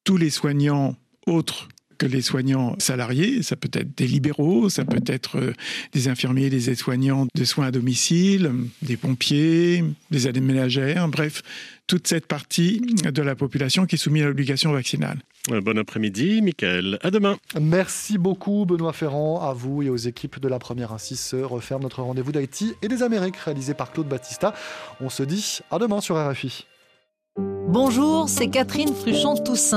tous 0.04 0.16
les 0.16 0.30
soignants 0.30 0.96
autres 1.26 1.68
que 1.98 2.06
les 2.06 2.22
soignants 2.22 2.74
salariés. 2.78 3.42
Ça 3.42 3.56
peut 3.56 3.70
être 3.72 3.96
des 3.96 4.06
libéraux, 4.06 4.68
ça 4.68 4.84
peut 4.84 5.02
être 5.06 5.38
euh, 5.38 5.52
des 5.92 6.08
infirmiers, 6.08 6.48
des 6.50 6.70
aides-soignants 6.70 7.26
de 7.34 7.44
soins 7.44 7.66
à 7.66 7.70
domicile, 7.70 8.52
des 8.82 8.96
pompiers, 8.96 9.84
des 10.10 10.28
aides 10.28 10.42
ménagères, 10.42 11.08
bref, 11.08 11.42
toute 11.86 12.06
cette 12.06 12.26
partie 12.26 12.80
de 12.80 13.22
la 13.22 13.34
population 13.34 13.86
qui 13.86 13.96
est 13.96 13.98
soumise 13.98 14.22
à 14.22 14.26
l'obligation 14.26 14.72
vaccinale. 14.72 15.18
Bon 15.48 15.78
après-midi, 15.78 16.42
Michael. 16.42 16.98
À 17.02 17.10
demain. 17.10 17.38
Merci 17.58 18.18
beaucoup, 18.18 18.66
Benoît 18.66 18.92
Ferrand. 18.92 19.40
À 19.40 19.54
vous 19.54 19.82
et 19.82 19.88
aux 19.88 19.96
équipes 19.96 20.38
de 20.40 20.48
la 20.48 20.58
première. 20.58 20.92
Ainsi 20.92 21.16
se 21.16 21.36
referme 21.36 21.82
notre 21.82 22.02
rendez-vous 22.02 22.32
d'Haïti 22.32 22.74
et 22.82 22.88
des 22.88 23.02
Amériques 23.02 23.36
réalisé 23.36 23.72
par 23.72 23.90
Claude 23.90 24.08
Battista. 24.08 24.54
On 25.00 25.08
se 25.08 25.22
dit 25.22 25.60
à 25.70 25.78
demain 25.78 26.02
sur 26.02 26.16
RFI. 26.16 26.66
Bonjour, 27.38 28.28
c'est 28.28 28.48
Catherine 28.48 28.94
Fruchon-Toussaint. 28.94 29.76